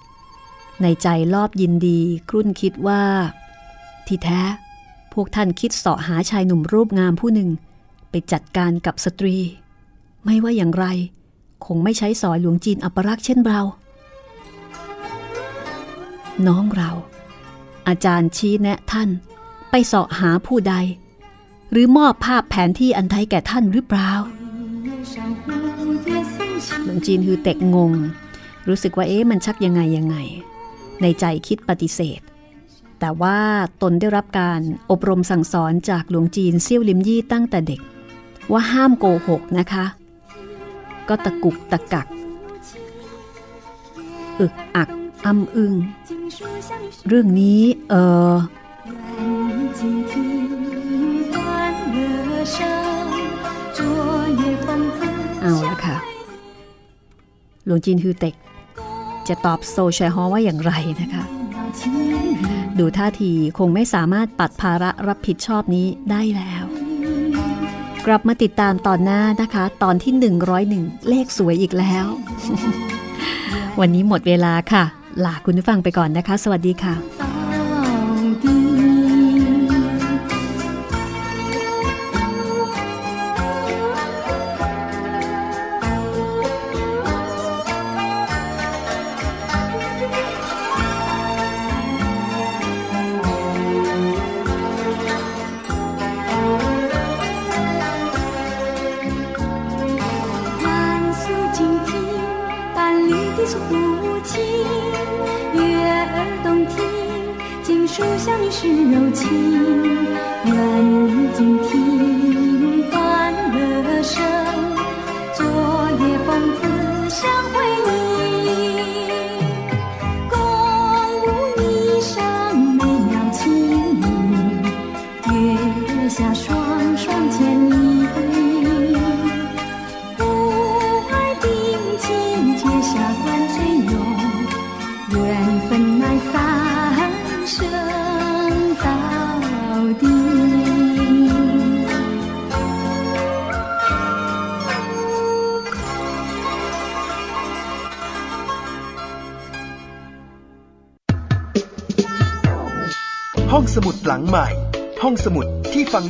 [0.82, 3.03] ในใจรอบยินดีครุ่นคิดว่า
[4.07, 4.43] ที่แท้
[5.12, 7.51] พวกท่านคิดเสาะหาชายหนุ่มรูปงามผู้หนึ่ง
[8.11, 9.37] ไปจัดการกับสตรี
[10.24, 10.87] ไม่ว่าอย่างไร
[11.66, 13.61] คงไม่ใช้สอยหลวงจีนอัปรักษ์เช่นเรา
[16.49, 16.91] น้องเรา
[17.89, 19.09] อาจารย์ชี้แนะท่าน
[19.70, 20.74] ไปเสาะหาผู้ใด
[21.72, 24.11] หรือมอบภาพแผนที่อันใดแก่ท่านหรือเปล่า
[26.84, 27.93] หลวงจีนฮือเต็กงง
[28.68, 30.16] รู้สึกว่าเอ๊ะมันชักยังไงยังไง
[31.03, 32.20] ในใจคิดปฏิเสธ
[33.01, 33.39] แต่ว่า
[33.82, 34.61] ตนได้รับการ
[34.91, 37.80] อบรมสั่งสอนจากหลวงจีนเซี่ยวลิมยี่ตั้งแต่เด็ก
[38.53, 39.84] ว่าห้ามโกหกนะคะ
[41.09, 42.07] ก็ตะกุกตะกัก
[44.41, 44.91] อึกอัก
[45.24, 45.74] อ้ำอึง
[47.09, 47.61] เรื่องนี้
[47.91, 47.95] เอ
[48.32, 48.34] อ
[55.43, 55.97] เอาละค่ะ
[57.66, 58.34] หลวงจีนฮือเต็ก
[59.28, 61.24] จะตอบโซแชฮอว่าอย่างไรนะคะ
[62.78, 66.64] ดูท่าทีคงไม่สามารถปัดภาระรับผิดชอบนี้ได้แล้ว
[68.07, 70.12] กลับมาติดตามตอนหน้านะคะ ตอนที่
[70.62, 72.07] 101 เลขสวยอีกแล้ว
[73.80, 74.84] วันนี้หมดเวลาค่ะ
[75.25, 76.95] ลาคุณผู้ฟังไปก่อนนะคะ สวัสดีค่ะ